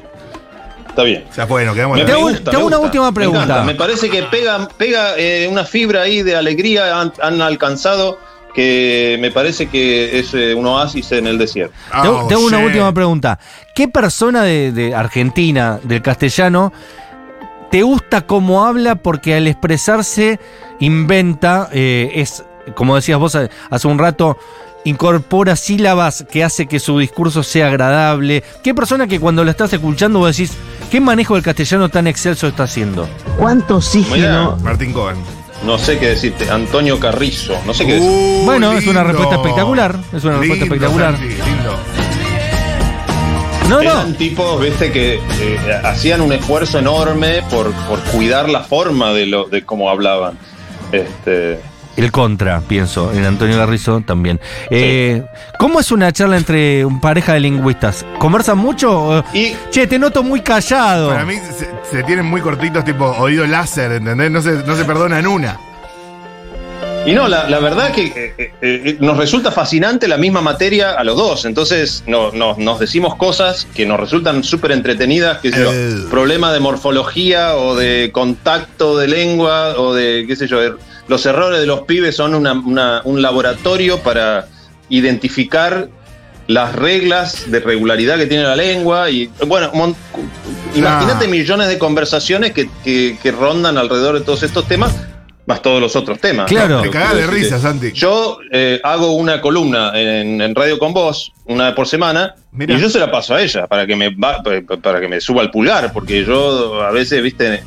Está 0.97 1.05
bien. 1.05 1.25
O 1.29 1.33
sea, 1.33 1.45
bueno, 1.45 1.75
quedamos 1.75 1.95
Me, 1.95 2.05
Te 2.05 2.15
gusta, 2.15 2.49
te 2.49 2.57
hago 2.57 2.65
una 2.65 2.77
gusta. 2.77 2.87
última 2.87 3.11
pregunta. 3.11 3.61
Me, 3.61 3.75
parece 3.75 4.09
que 4.09 4.23
pega, 4.23 4.67
pega 4.79 5.15
eh, 5.15 5.47
una 5.47 5.63
fibra 5.63 6.01
ahí 6.01 6.23
de 6.23 6.35
alegría 6.35 6.99
han, 6.99 7.13
han 7.21 7.39
alcanzado 7.39 8.17
que 8.55 9.15
me 9.21 9.29
parece 9.29 9.67
que 9.67 10.17
es 10.17 10.33
eh, 10.33 10.55
un 10.55 10.65
oasis 10.65 11.11
en 11.11 11.27
el 11.27 11.37
desierto. 11.37 11.75
Oh, 11.93 12.25
te 12.27 12.33
hago 12.33 12.47
una 12.47 12.57
última 12.57 12.91
pregunta. 12.95 13.37
¿Qué 13.75 13.87
persona 13.87 14.41
de, 14.41 14.71
de 14.71 14.95
Argentina, 14.95 15.79
del 15.83 16.01
castellano, 16.01 16.73
te 17.69 17.83
gusta 17.83 18.25
cómo 18.25 18.65
habla 18.65 18.95
porque 18.95 19.35
al 19.35 19.45
expresarse 19.45 20.39
inventa, 20.79 21.69
eh, 21.73 22.09
es, 22.15 22.43
como 22.73 22.95
decías 22.95 23.19
vos 23.19 23.37
hace 23.69 23.87
un 23.87 23.99
rato, 23.99 24.35
incorpora 24.83 25.55
sílabas 25.55 26.25
que 26.31 26.43
hace 26.43 26.65
que 26.65 26.79
su 26.79 26.97
discurso 26.97 27.43
sea 27.43 27.67
agradable? 27.67 28.43
¿Qué 28.63 28.73
persona 28.73 29.05
que 29.05 29.19
cuando 29.19 29.43
la 29.43 29.51
estás 29.51 29.71
escuchando 29.73 30.19
vos 30.19 30.35
decís, 30.35 30.57
qué 30.89 30.99
manejo 31.01 31.35
del 31.35 31.43
castellano 31.43 31.89
tan 31.89 32.07
excelso 32.07 32.47
está 32.47 32.63
haciendo? 32.63 33.07
¿Cuánto 33.37 33.77
oxígeno? 33.77 34.15
Mirá, 34.55 34.63
Martín 34.63 34.93
Cohen. 34.93 35.17
no 35.65 35.77
sé 35.77 35.97
qué 35.99 36.09
decirte. 36.09 36.49
Antonio 36.49 36.99
Carrizo. 36.99 37.55
No 37.65 37.73
sé 37.73 37.85
qué 37.85 37.93
decir. 37.95 38.09
Uh, 38.09 38.45
Bueno, 38.45 38.71
es 38.73 38.87
una 38.87 39.03
respuesta 39.03 39.35
espectacular, 39.35 39.95
es 40.13 40.23
una 40.23 40.37
respuesta 40.37 40.65
Lindo, 40.65 40.75
espectacular. 40.75 41.17
Santi, 41.17 41.33
lindo. 41.35 41.77
No, 43.69 43.75
no. 43.75 43.81
Eran 43.81 44.13
tipos, 44.15 44.61
viste, 44.61 44.91
que 44.93 45.15
eh, 45.15 45.81
hacían 45.83 46.21
un 46.21 46.31
esfuerzo 46.31 46.79
enorme 46.79 47.41
por, 47.49 47.73
por 47.73 47.99
cuidar 47.99 48.47
la 48.47 48.61
forma 48.63 49.11
de 49.11 49.25
lo 49.25 49.43
de 49.49 49.65
cómo 49.65 49.89
hablaban. 49.89 50.37
Este, 50.93 51.59
El 51.97 52.11
contra, 52.11 52.61
pienso, 52.61 53.11
en 53.11 53.25
Antonio 53.25 53.57
Garrizo 53.57 54.01
también. 54.05 54.39
Eh, 54.69 55.23
¿Cómo 55.57 55.79
es 55.79 55.91
una 55.91 56.11
charla 56.11 56.37
entre 56.37 56.85
un 56.85 57.01
pareja 57.01 57.33
de 57.33 57.39
lingüistas? 57.39 58.05
¿Conversan 58.19 58.59
mucho? 58.59 59.23
y 59.33 59.53
Che, 59.71 59.87
te 59.87 59.97
noto 59.97 60.21
muy 60.21 60.41
callado. 60.41 61.09
Para 61.09 61.25
mí 61.25 61.35
se, 61.35 61.67
se 61.89 62.03
tienen 62.03 62.25
muy 62.25 62.39
cortitos, 62.41 62.85
tipo 62.85 63.05
oído 63.17 63.47
láser, 63.47 63.93
¿entendés? 63.93 64.29
No 64.29 64.41
se, 64.43 64.51
no 64.63 64.75
se 64.75 64.85
perdonan 64.85 65.25
una. 65.25 65.57
Y 67.07 67.13
no, 67.13 67.27
la, 67.29 67.49
la 67.49 67.59
verdad 67.59 67.91
que 67.93 68.03
eh, 68.07 68.33
eh, 68.37 68.51
eh, 68.61 68.97
nos 68.99 69.17
resulta 69.17 69.49
fascinante 69.51 70.07
la 70.09 70.17
misma 70.17 70.41
materia 70.41 70.91
a 70.91 71.03
los 71.05 71.15
dos. 71.15 71.45
Entonces 71.45 72.03
no, 72.05 72.31
no- 72.33 72.55
nos 72.59 72.79
decimos 72.79 73.15
cosas 73.15 73.65
que 73.73 73.85
nos 73.85 73.97
resultan 73.99 74.43
súper 74.43 74.71
entretenidas, 74.73 75.37
que 75.39 75.51
sé 75.51 75.63
yo, 75.63 76.09
problema 76.09 76.51
de 76.51 76.59
morfología 76.59 77.55
o 77.55 77.75
de 77.75 78.11
contacto 78.13 78.97
de 78.97 79.07
lengua 79.07 79.75
o 79.77 79.93
de, 79.93 80.25
qué 80.27 80.35
sé 80.35 80.47
yo, 80.47 80.59
los 81.07 81.25
errores 81.25 81.59
de 81.59 81.65
los 81.65 81.81
pibes 81.81 82.15
son 82.15 82.35
una- 82.35 82.53
una- 82.53 83.01
un 83.03 83.21
laboratorio 83.21 83.99
para 83.99 84.47
identificar 84.89 85.89
las 86.47 86.73
reglas 86.75 87.51
de 87.51 87.59
regularidad 87.59 88.17
que 88.17 88.25
tiene 88.25 88.43
la 88.43 88.55
lengua 88.55 89.09
y 89.09 89.29
bueno, 89.47 89.69
imagínate 90.75 91.25
Ah. 91.25 91.29
millones 91.29 91.67
de 91.67 91.77
conversaciones 91.77 92.53
que, 92.53 92.69
que- 92.83 93.17
que 93.21 93.31
rondan 93.31 93.77
alrededor 93.77 94.17
de 94.17 94.21
todos 94.25 94.43
estos 94.43 94.65
temas, 94.67 94.95
más 95.45 95.61
todos 95.61 95.81
los 95.81 95.95
otros 95.95 96.19
temas. 96.19 96.47
Claro. 96.47 96.81
Te 96.81 96.89
cagás 96.89 97.11
de 97.15 97.17
Quiero 97.19 97.31
risa, 97.31 97.59
Santi. 97.59 97.91
Yo 97.93 98.37
eh, 98.51 98.79
hago 98.83 99.11
una 99.11 99.39
columna 99.41 99.91
en, 99.95 100.41
en 100.41 100.55
Radio 100.55 100.77
con 100.79 100.93
Vos, 100.93 101.31
una 101.45 101.73
por 101.75 101.87
semana, 101.87 102.35
Mirá. 102.51 102.75
y 102.75 102.81
yo 102.81 102.89
se 102.89 102.99
la 102.99 103.11
paso 103.11 103.35
a 103.35 103.41
ella 103.41 103.67
para 103.67 103.85
que 103.85 103.95
me 103.95 104.09
va- 104.15 104.41
para 104.81 104.99
que 105.01 105.07
me 105.07 105.19
suba 105.21 105.41
el 105.41 105.51
pulgar, 105.51 105.91
porque 105.93 106.23
yo 106.25 106.81
a 106.81 106.91
veces, 106.91 107.21
viste, 107.23 107.61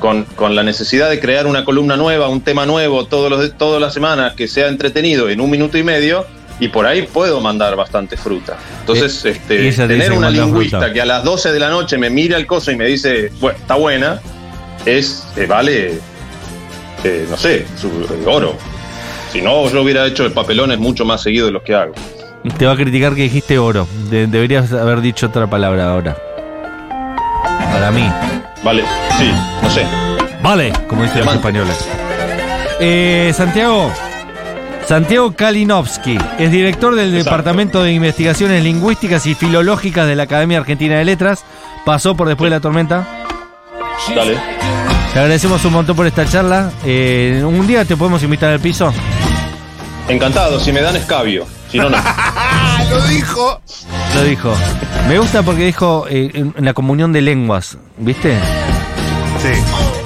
con, 0.00 0.24
con 0.24 0.54
la 0.54 0.62
necesidad 0.62 1.08
de 1.10 1.18
crear 1.20 1.46
una 1.46 1.64
columna 1.64 1.96
nueva, 1.96 2.28
un 2.28 2.40
tema 2.42 2.66
nuevo 2.66 3.06
todos 3.06 3.30
los, 3.30 3.56
todas 3.56 3.80
las 3.80 3.94
semanas 3.94 4.34
que 4.34 4.46
sea 4.48 4.68
entretenido 4.68 5.28
en 5.28 5.40
un 5.40 5.50
minuto 5.50 5.78
y 5.78 5.82
medio, 5.82 6.26
y 6.58 6.68
por 6.68 6.86
ahí 6.86 7.02
puedo 7.02 7.40
mandar 7.40 7.76
bastante 7.76 8.16
fruta. 8.16 8.56
Entonces, 8.80 9.24
Eh, 9.24 9.30
este, 9.30 9.58
tener 9.86 10.12
una 10.12 10.30
lingüista 10.30 10.78
fruta. 10.78 10.92
que 10.92 11.00
a 11.02 11.04
las 11.06 11.22
12 11.24 11.52
de 11.52 11.60
la 11.60 11.68
noche 11.70 11.98
me 11.98 12.08
mira 12.10 12.36
el 12.38 12.46
coso 12.46 12.70
y 12.70 12.76
me 12.76 12.86
dice, 12.86 13.30
bueno, 13.40 13.58
está 13.58 13.74
buena, 13.74 14.20
es, 14.86 15.26
eh, 15.36 15.46
vale, 15.46 15.98
eh, 17.04 17.26
no 17.28 17.36
sé, 17.36 17.66
su, 17.76 17.90
oro. 18.26 18.56
Si 19.32 19.42
no, 19.42 19.68
yo 19.70 19.82
hubiera 19.82 20.06
hecho 20.06 20.32
papelones 20.32 20.78
mucho 20.78 21.04
más 21.04 21.22
seguido 21.22 21.46
de 21.46 21.52
los 21.52 21.62
que 21.62 21.74
hago. 21.74 21.92
Te 22.58 22.64
va 22.64 22.72
a 22.72 22.76
criticar 22.76 23.14
que 23.14 23.22
dijiste 23.22 23.58
oro. 23.58 23.86
De- 24.08 24.26
deberías 24.26 24.72
haber 24.72 25.00
dicho 25.02 25.26
otra 25.26 25.46
palabra 25.50 25.90
ahora. 25.90 26.16
Para 27.72 27.90
mí. 27.90 28.08
Vale, 28.64 28.82
sí, 29.18 29.30
sé. 29.76 29.86
Vale, 30.42 30.72
como 30.88 31.02
dicen 31.02 31.24
los 31.24 31.34
españoles. 31.34 31.76
Eh, 32.80 33.32
Santiago. 33.36 33.90
Santiago 34.86 35.34
Kalinowski 35.34 36.16
es 36.38 36.50
director 36.52 36.94
del 36.94 37.08
Exacto. 37.08 37.24
Departamento 37.24 37.82
de 37.82 37.92
Investigaciones 37.92 38.62
Lingüísticas 38.62 39.26
y 39.26 39.34
Filológicas 39.34 40.06
de 40.06 40.14
la 40.14 40.22
Academia 40.24 40.58
Argentina 40.58 40.96
de 40.96 41.04
Letras. 41.04 41.44
Pasó 41.84 42.16
por 42.16 42.28
después 42.28 42.50
de 42.50 42.56
la 42.56 42.60
tormenta. 42.60 43.06
Dale. 44.14 44.36
Te 45.12 45.18
agradecemos 45.18 45.64
un 45.64 45.72
montón 45.72 45.96
por 45.96 46.06
esta 46.06 46.24
charla. 46.26 46.70
Eh, 46.84 47.42
un 47.44 47.66
día 47.66 47.84
te 47.84 47.96
podemos 47.96 48.22
invitar 48.22 48.52
al 48.52 48.60
piso. 48.60 48.92
Encantado, 50.08 50.60
si 50.60 50.70
me 50.72 50.80
dan 50.80 50.94
escabio. 50.94 51.46
Si 51.68 51.78
no, 51.78 51.90
no. 51.90 51.96
¡Ah, 51.98 52.84
lo 52.90 53.00
dijo! 53.08 53.60
Lo 54.14 54.22
dijo. 54.22 54.54
Me 55.08 55.18
gusta 55.18 55.42
porque 55.42 55.64
dijo 55.66 56.06
eh, 56.08 56.30
en 56.32 56.54
en 56.56 56.64
la 56.64 56.74
comunión 56.74 57.12
de 57.12 57.22
lenguas. 57.22 57.76
¿Viste? 57.98 58.38
Sí. 59.54 59.60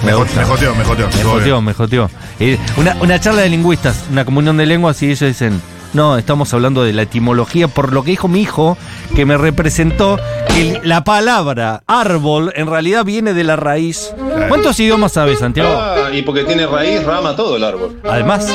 Me 0.04 0.14
gusta. 0.14 0.40
me 0.40 0.44
joteó, 0.44 0.74
me 0.74 0.84
joteó. 0.84 1.06
Me 1.06 1.22
joteó, 1.22 1.54
bien. 1.54 1.64
me 1.64 1.74
joteó. 1.74 2.10
Eh, 2.38 2.58
una, 2.76 2.96
una 3.00 3.18
charla 3.20 3.42
de 3.42 3.48
lingüistas, 3.48 4.04
una 4.10 4.24
comunión 4.24 4.56
de 4.56 4.66
lenguas 4.66 5.02
y 5.02 5.06
ellos 5.06 5.20
dicen, 5.20 5.60
no, 5.92 6.18
estamos 6.18 6.52
hablando 6.54 6.84
de 6.84 6.92
la 6.92 7.02
etimología 7.02 7.68
por 7.68 7.92
lo 7.92 8.04
que 8.04 8.10
dijo 8.12 8.28
mi 8.28 8.40
hijo, 8.42 8.76
que 9.16 9.24
me 9.26 9.36
representó 9.36 10.18
que 10.48 10.80
la 10.84 11.04
palabra 11.04 11.82
árbol 11.86 12.52
en 12.54 12.66
realidad 12.66 13.04
viene 13.04 13.34
de 13.34 13.44
la 13.44 13.56
raíz. 13.56 14.14
¿Cuántos 14.48 14.78
idiomas 14.78 15.12
sabes, 15.12 15.38
Santiago? 15.38 15.70
Ah, 15.72 16.10
y 16.12 16.22
porque 16.22 16.44
tiene 16.44 16.66
raíz, 16.66 17.02
rama 17.04 17.34
todo 17.34 17.56
el 17.56 17.64
árbol. 17.64 18.00
Además, 18.04 18.46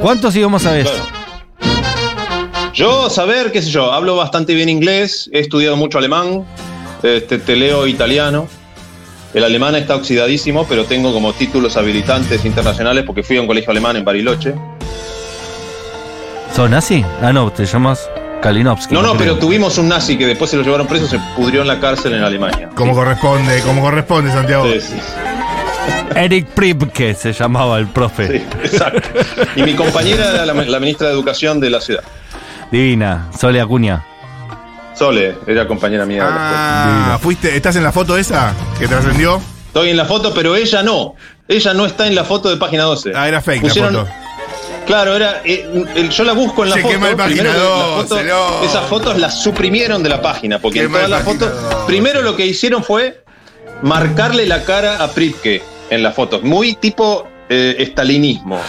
¿cuántos 0.00 0.34
idiomas 0.34 0.62
sabes? 0.62 0.88
Claro. 0.88 1.22
Yo, 2.74 3.10
saber, 3.10 3.52
qué 3.52 3.60
sé 3.60 3.70
yo, 3.70 3.92
hablo 3.92 4.16
bastante 4.16 4.54
bien 4.54 4.70
inglés, 4.70 5.28
he 5.32 5.40
estudiado 5.40 5.76
mucho 5.76 5.98
alemán, 5.98 6.44
este, 7.02 7.38
te 7.38 7.54
leo 7.54 7.86
italiano, 7.86 8.48
El 9.34 9.44
alemán 9.44 9.74
está 9.76 9.96
oxidadísimo, 9.96 10.66
pero 10.68 10.84
tengo 10.84 11.12
como 11.12 11.32
títulos 11.32 11.76
habilitantes 11.76 12.44
internacionales 12.44 13.04
porque 13.06 13.22
fui 13.22 13.38
a 13.38 13.40
un 13.40 13.46
colegio 13.46 13.70
alemán 13.70 13.96
en 13.96 14.04
Bariloche. 14.04 14.54
¿Son 16.54 16.70
nazi? 16.70 17.02
Ah, 17.22 17.32
no, 17.32 17.50
te 17.50 17.64
llamas 17.64 18.10
Kalinowski. 18.42 18.92
No, 18.92 19.00
no, 19.00 19.16
pero 19.16 19.38
tuvimos 19.38 19.78
un 19.78 19.88
nazi 19.88 20.18
que 20.18 20.26
después 20.26 20.50
se 20.50 20.58
lo 20.58 20.62
llevaron 20.62 20.86
preso, 20.86 21.06
se 21.06 21.18
pudrió 21.34 21.62
en 21.62 21.68
la 21.68 21.80
cárcel 21.80 22.12
en 22.12 22.22
Alemania. 22.22 22.68
Como 22.74 22.92
corresponde, 22.94 23.62
como 23.62 23.80
corresponde, 23.80 24.30
Santiago. 24.30 24.66
Sí, 24.70 24.80
sí, 24.80 24.94
Eric 26.14 26.48
Pribke 26.48 27.14
se 27.14 27.32
llamaba 27.32 27.78
el 27.78 27.86
profe. 27.86 28.38
sí, 28.38 28.44
exacto. 28.64 29.08
Y 29.56 29.62
mi 29.62 29.74
compañera 29.74 30.30
era 30.30 30.44
la, 30.44 30.52
la 30.52 30.80
ministra 30.80 31.06
de 31.08 31.14
Educación 31.14 31.58
de 31.58 31.70
la 31.70 31.80
ciudad. 31.80 32.02
Divina, 32.70 33.28
Sole 33.38 33.62
Acuña. 33.62 34.04
Sole, 34.94 35.36
era 35.46 35.66
compañera 35.66 36.04
mía. 36.06 36.24
de 36.24 36.30
la 36.30 36.36
escuela. 36.36 37.14
Ah, 37.14 37.18
fuiste, 37.20 37.56
¿estás 37.56 37.76
en 37.76 37.82
la 37.82 37.92
foto 37.92 38.16
esa 38.16 38.52
que 38.78 38.86
trascendió? 38.86 39.40
Estoy 39.68 39.90
en 39.90 39.96
la 39.96 40.04
foto, 40.04 40.32
pero 40.34 40.54
ella 40.54 40.82
no. 40.82 41.14
Ella 41.48 41.72
no 41.74 41.86
está 41.86 42.06
en 42.06 42.14
la 42.14 42.24
foto 42.24 42.50
de 42.50 42.56
página 42.56 42.84
12. 42.84 43.12
Ah, 43.14 43.26
era 43.28 43.40
fake 43.40 43.62
Pusieron- 43.62 43.92
la 43.94 44.00
foto. 44.04 44.12
Claro, 44.86 45.14
era. 45.16 45.40
eh, 45.44 45.86
el- 45.94 46.10
yo 46.10 46.24
la 46.24 46.32
busco 46.32 46.64
en 46.64 46.70
la 46.70 46.76
Che, 46.76 46.82
foto. 46.82 46.92
qué 46.94 46.98
mal 47.00 47.16
página 47.16 47.42
primero 47.42 47.52
que 47.52 47.58
la 47.58 47.86
12, 47.86 48.08
foto- 48.08 48.22
no. 48.24 48.64
Esas 48.66 48.84
fotos 48.86 49.18
las 49.18 49.42
suprimieron 49.42 50.02
de 50.02 50.08
la 50.08 50.20
página, 50.20 50.58
porque 50.58 50.80
Qué 50.80 50.84
en 50.86 50.92
todas 50.92 51.08
las 51.08 51.22
fotos. 51.22 51.50
12. 51.62 51.76
Primero 51.86 52.20
lo 52.22 52.36
que 52.36 52.46
hicieron 52.46 52.82
fue 52.84 53.22
marcarle 53.82 54.46
la 54.46 54.64
cara 54.64 55.02
a 55.02 55.08
Pripke 55.08 55.62
en 55.90 56.02
las 56.02 56.14
fotos. 56.14 56.42
Muy 56.42 56.74
tipo 56.74 57.26
eh, 57.52 57.76
estalinismo. 57.82 58.60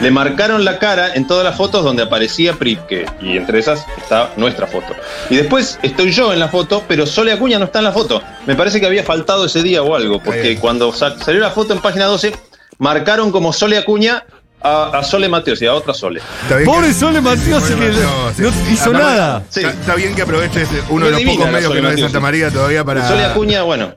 Le 0.00 0.10
marcaron 0.10 0.64
la 0.64 0.78
cara 0.78 1.12
en 1.14 1.26
todas 1.26 1.44
las 1.44 1.56
fotos 1.56 1.84
donde 1.84 2.02
aparecía 2.02 2.54
Pripke. 2.54 3.04
Y 3.20 3.36
entre 3.36 3.58
esas 3.58 3.84
está 3.98 4.30
nuestra 4.36 4.66
foto. 4.66 4.94
Y 5.28 5.36
después 5.36 5.78
estoy 5.82 6.10
yo 6.10 6.32
en 6.32 6.38
la 6.40 6.48
foto, 6.48 6.82
pero 6.88 7.04
Sole 7.06 7.32
Acuña 7.32 7.58
no 7.58 7.66
está 7.66 7.80
en 7.80 7.84
la 7.84 7.92
foto. 7.92 8.22
Me 8.46 8.54
parece 8.54 8.80
que 8.80 8.86
había 8.86 9.02
faltado 9.04 9.44
ese 9.44 9.62
día 9.62 9.82
o 9.82 9.94
algo, 9.94 10.22
porque 10.22 10.56
cuando 10.58 10.90
sa- 10.92 11.18
salió 11.22 11.40
la 11.40 11.50
foto 11.50 11.74
en 11.74 11.80
página 11.80 12.06
12, 12.06 12.32
marcaron 12.78 13.30
como 13.30 13.52
Sole 13.52 13.76
Acuña 13.76 14.24
a, 14.62 14.98
a 14.98 15.02
Sole 15.04 15.28
Mateos 15.28 15.60
y 15.60 15.66
a 15.66 15.74
otra 15.74 15.92
Sole. 15.92 16.20
Pobre 16.64 16.88
que- 16.88 16.94
Sole 16.94 17.20
Mateos, 17.20 17.62
que 17.64 17.74
sí. 17.74 18.42
no 18.42 18.52
hizo 18.72 18.92
nada. 18.94 19.42
Sí. 19.50 19.60
Está, 19.60 19.72
está 19.72 19.94
bien 19.96 20.14
que 20.14 20.22
aproveches 20.22 20.68
uno 20.88 21.06
de 21.06 21.12
los 21.12 21.20
pocos 21.22 21.50
medios 21.50 21.72
que 21.74 21.82
no 21.82 21.90
es 21.90 21.96
de 21.96 22.02
Santa. 22.02 22.20
María 22.20 22.50
todavía 22.50 22.84
para. 22.84 23.06
Sole 23.06 23.24
Acuña, 23.24 23.62
bueno. 23.62 23.94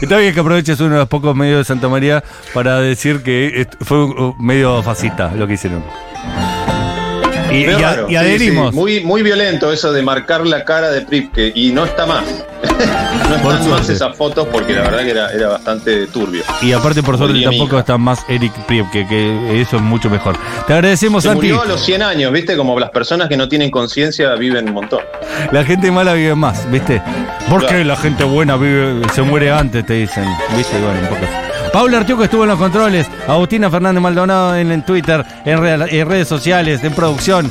Está 0.00 0.16
bien 0.16 0.32
que 0.32 0.40
aproveches 0.40 0.80
uno 0.80 0.94
de 0.94 0.98
los 1.00 1.08
pocos 1.08 1.36
medios 1.36 1.58
de 1.58 1.64
Santa 1.64 1.88
María 1.88 2.24
para 2.54 2.80
decir 2.80 3.22
que 3.22 3.68
fue 3.80 3.98
medio 4.38 4.82
fascista 4.82 5.32
lo 5.34 5.46
que 5.46 5.54
hicieron. 5.54 5.84
Y, 7.50 7.64
y 7.64 7.68
a- 7.82 8.04
y 8.06 8.10
Sí, 8.10 8.16
adherimos. 8.16 8.70
sí, 8.70 8.76
Muy, 8.76 9.00
muy 9.00 9.22
violento 9.22 9.72
eso 9.72 9.92
de 9.92 10.02
marcar 10.02 10.46
la 10.46 10.64
cara 10.64 10.90
de 10.90 11.02
Pripke 11.02 11.52
y 11.54 11.72
no 11.72 11.84
está 11.84 12.06
más. 12.06 12.24
no 13.30 13.36
Por 13.42 13.54
están 13.54 13.70
más 13.70 13.88
esas 13.88 14.16
fotos 14.16 14.46
porque 14.52 14.74
la 14.74 14.82
verdad 14.82 15.00
que 15.00 15.10
era, 15.10 15.30
era 15.32 15.48
bastante 15.48 16.06
turbio. 16.08 16.42
Y 16.62 16.72
aparte, 16.72 17.02
por 17.02 17.16
suerte, 17.18 17.40
tampoco 17.42 17.78
está 17.78 17.96
más 17.98 18.20
Eric 18.28 18.52
Priebke, 18.66 19.06
que 19.08 19.60
eso 19.60 19.76
es 19.76 19.82
mucho 19.82 20.10
mejor. 20.10 20.36
Te 20.66 20.74
agradecemos, 20.74 21.22
Se 21.22 21.28
Santi. 21.30 21.46
murió 21.48 21.62
a 21.62 21.66
los 21.66 21.82
100 21.84 22.02
años, 22.02 22.32
¿viste? 22.32 22.56
Como 22.56 22.78
las 22.78 22.90
personas 22.90 23.28
que 23.28 23.36
no 23.36 23.48
tienen 23.48 23.70
conciencia 23.70 24.34
viven 24.34 24.68
un 24.68 24.74
montón. 24.74 25.00
La 25.52 25.64
gente 25.64 25.90
mala 25.90 26.12
vive 26.14 26.34
más, 26.34 26.70
¿viste? 26.70 27.02
¿Por 27.48 27.60
qué 27.62 27.66
Claro. 27.68 27.84
la 27.84 27.96
gente 27.96 28.24
buena 28.24 28.56
vive, 28.56 29.00
se 29.14 29.22
muere 29.22 29.50
antes, 29.50 29.84
te 29.86 29.94
dicen? 29.94 30.24
¿Viste? 30.56 30.78
Bueno, 30.78 31.00
un 31.00 31.06
poco. 31.08 31.26
Paula 31.72 31.98
Artiuco 31.98 32.24
estuvo 32.24 32.42
en 32.42 32.48
los 32.48 32.58
controles, 32.58 33.06
Agustina 33.28 33.70
Fernández 33.70 34.02
Maldonado 34.02 34.56
en, 34.56 34.82
Twitter, 34.82 35.24
en, 35.44 35.60
redes 35.60 36.26
sociales, 36.26 36.82
en 36.82 36.92
producción, 36.92 37.50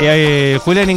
eh, 0.00 0.58
Julián 0.64 0.88